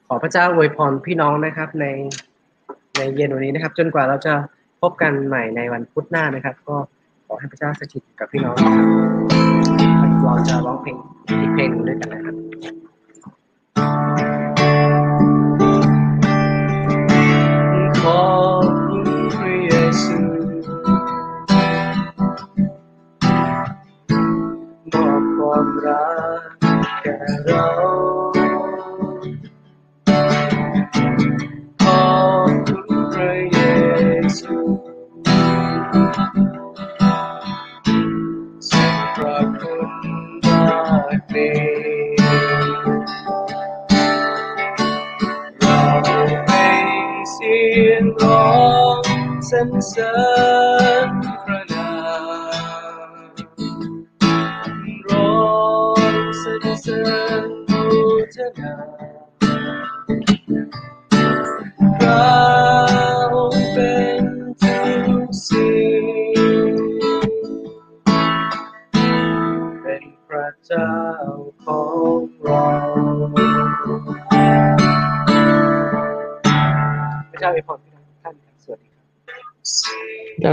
[0.07, 1.85] ขอพระเจ้าอวยพรพี่น้องนะครับ ใน
[2.97, 4.33] ในเย็นวันนี้นะครับ จนกว่าเราจะ
[4.81, 6.77] พบกันใหม่ในวันพุธหน้านะครับ ก็
[7.27, 8.87] ขอให้พระเจ้าสถิตกับพี่น้องนะครับ
[10.23, 10.95] เราจะร้องเพลง
[11.41, 12.52] อีกเพลงหนึ่งด้วยกันนะครับ
[49.53, 51.32] and sun.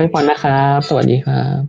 [0.02, 1.60] พี่พรนะครับ สวัสดีครับ